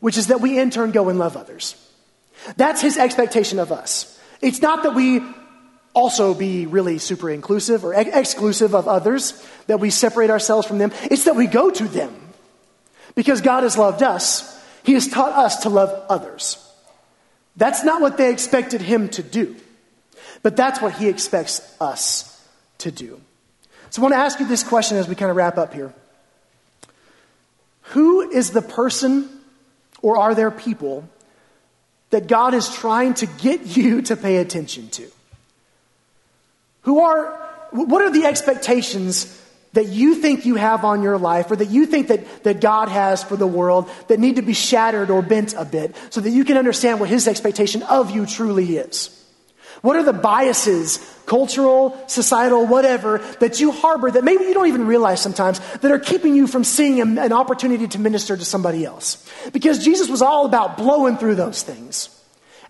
which 0.00 0.16
is 0.16 0.28
that 0.28 0.40
we 0.40 0.58
in 0.58 0.70
turn 0.70 0.92
go 0.92 1.08
and 1.08 1.18
love 1.18 1.36
others. 1.36 1.74
That's 2.56 2.80
His 2.80 2.96
expectation 2.96 3.58
of 3.58 3.72
us. 3.72 4.18
It's 4.40 4.62
not 4.62 4.84
that 4.84 4.94
we 4.94 5.20
also 5.94 6.32
be 6.32 6.66
really 6.66 6.98
super 6.98 7.28
inclusive 7.28 7.84
or 7.84 7.92
ex- 7.92 8.14
exclusive 8.14 8.74
of 8.74 8.86
others, 8.86 9.44
that 9.66 9.80
we 9.80 9.90
separate 9.90 10.30
ourselves 10.30 10.66
from 10.66 10.78
them. 10.78 10.92
It's 11.10 11.24
that 11.24 11.34
we 11.34 11.46
go 11.46 11.70
to 11.70 11.84
them. 11.88 12.14
Because 13.16 13.40
God 13.40 13.64
has 13.64 13.76
loved 13.76 14.02
us, 14.02 14.56
He 14.84 14.94
has 14.94 15.08
taught 15.08 15.32
us 15.32 15.62
to 15.62 15.68
love 15.68 16.06
others. 16.08 16.64
That's 17.56 17.82
not 17.82 18.00
what 18.00 18.16
they 18.16 18.30
expected 18.30 18.80
Him 18.80 19.08
to 19.10 19.22
do. 19.22 19.56
But 20.42 20.56
that's 20.56 20.80
what 20.80 20.94
he 20.94 21.08
expects 21.08 21.60
us 21.80 22.34
to 22.78 22.90
do. 22.90 23.20
So 23.90 24.00
I 24.00 24.02
want 24.02 24.14
to 24.14 24.18
ask 24.18 24.38
you 24.38 24.46
this 24.46 24.62
question 24.62 24.96
as 24.96 25.08
we 25.08 25.14
kind 25.14 25.30
of 25.30 25.36
wrap 25.36 25.58
up 25.58 25.74
here. 25.74 25.92
Who 27.92 28.30
is 28.30 28.50
the 28.50 28.62
person 28.62 29.28
or 30.02 30.18
are 30.18 30.34
there 30.34 30.50
people 30.50 31.08
that 32.10 32.26
God 32.26 32.54
is 32.54 32.68
trying 32.68 33.14
to 33.14 33.26
get 33.26 33.66
you 33.76 34.02
to 34.02 34.16
pay 34.16 34.36
attention 34.36 34.88
to? 34.90 35.10
Who 36.82 37.00
are, 37.00 37.32
what 37.72 38.02
are 38.02 38.10
the 38.10 38.24
expectations 38.24 39.34
that 39.74 39.88
you 39.88 40.14
think 40.14 40.46
you 40.46 40.54
have 40.54 40.84
on 40.84 41.02
your 41.02 41.18
life 41.18 41.50
or 41.50 41.56
that 41.56 41.68
you 41.68 41.86
think 41.86 42.08
that, 42.08 42.44
that 42.44 42.60
God 42.60 42.88
has 42.88 43.22
for 43.22 43.36
the 43.36 43.46
world 43.46 43.90
that 44.08 44.18
need 44.18 44.36
to 44.36 44.42
be 44.42 44.54
shattered 44.54 45.10
or 45.10 45.20
bent 45.20 45.54
a 45.54 45.64
bit 45.64 45.94
so 46.10 46.20
that 46.20 46.30
you 46.30 46.44
can 46.44 46.56
understand 46.56 47.00
what 47.00 47.08
His 47.08 47.28
expectation 47.28 47.82
of 47.82 48.10
you 48.10 48.24
truly 48.24 48.78
is? 48.78 49.17
What 49.80 49.96
are 49.96 50.02
the 50.02 50.12
biases, 50.12 50.98
cultural, 51.26 52.02
societal, 52.08 52.66
whatever, 52.66 53.18
that 53.40 53.60
you 53.60 53.70
harbor 53.70 54.10
that 54.10 54.24
maybe 54.24 54.44
you 54.44 54.54
don't 54.54 54.66
even 54.66 54.86
realize 54.86 55.20
sometimes 55.20 55.60
that 55.78 55.90
are 55.90 55.98
keeping 55.98 56.34
you 56.34 56.46
from 56.46 56.64
seeing 56.64 57.00
an 57.00 57.32
opportunity 57.32 57.86
to 57.88 57.98
minister 57.98 58.36
to 58.36 58.44
somebody 58.44 58.84
else? 58.84 59.28
Because 59.52 59.84
Jesus 59.84 60.08
was 60.08 60.22
all 60.22 60.46
about 60.46 60.76
blowing 60.76 61.16
through 61.16 61.36
those 61.36 61.62
things 61.62 62.10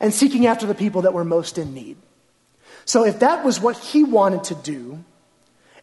and 0.01 0.13
seeking 0.13 0.47
after 0.47 0.67
the 0.67 0.75
people 0.75 1.03
that 1.03 1.15
were 1.15 1.25
most 1.25 1.59
in 1.59 1.73
need. 1.75 1.97
So 2.85 3.05
if 3.05 3.21
that 3.21 3.45
was 3.45 3.61
what 3.61 3.77
he 3.79 4.05
wanted 4.05 4.45
to 4.45 4.55
do, 4.55 5.03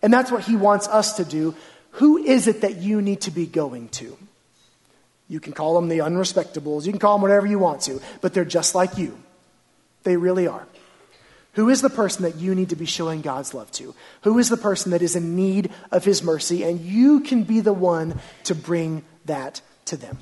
and 0.01 0.13
that's 0.13 0.31
what 0.31 0.43
he 0.43 0.55
wants 0.55 0.87
us 0.87 1.17
to 1.17 1.25
do, 1.25 1.55
who 1.91 2.17
is 2.17 2.47
it 2.47 2.61
that 2.61 2.77
you 2.77 3.01
need 3.01 3.21
to 3.21 3.31
be 3.31 3.45
going 3.45 3.89
to? 3.89 4.17
You 5.27 5.39
can 5.39 5.53
call 5.53 5.75
them 5.75 5.87
the 5.87 5.99
unrespectables, 5.99 6.85
you 6.85 6.91
can 6.91 6.99
call 6.99 7.15
them 7.15 7.23
whatever 7.23 7.47
you 7.47 7.57
want 7.57 7.81
to, 7.81 7.99
but 8.21 8.33
they're 8.33 8.45
just 8.45 8.75
like 8.75 8.97
you. 8.97 9.17
They 10.03 10.17
really 10.17 10.45
are. 10.45 10.67
Who 11.55 11.69
is 11.69 11.81
the 11.81 11.89
person 11.89 12.23
that 12.23 12.35
you 12.35 12.53
need 12.53 12.69
to 12.69 12.75
be 12.75 12.85
showing 12.85 13.21
God's 13.21 13.53
love 13.53 13.71
to? 13.73 13.95
Who 14.21 14.37
is 14.39 14.49
the 14.49 14.57
person 14.57 14.91
that 14.91 15.01
is 15.01 15.15
in 15.15 15.35
need 15.35 15.71
of 15.91 16.03
his 16.03 16.21
mercy? 16.21 16.63
And 16.63 16.79
you 16.81 17.21
can 17.21 17.43
be 17.43 17.61
the 17.61 17.73
one 17.73 18.19
to 18.43 18.55
bring 18.55 19.03
that 19.25 19.61
to 19.85 19.97
them. 19.97 20.17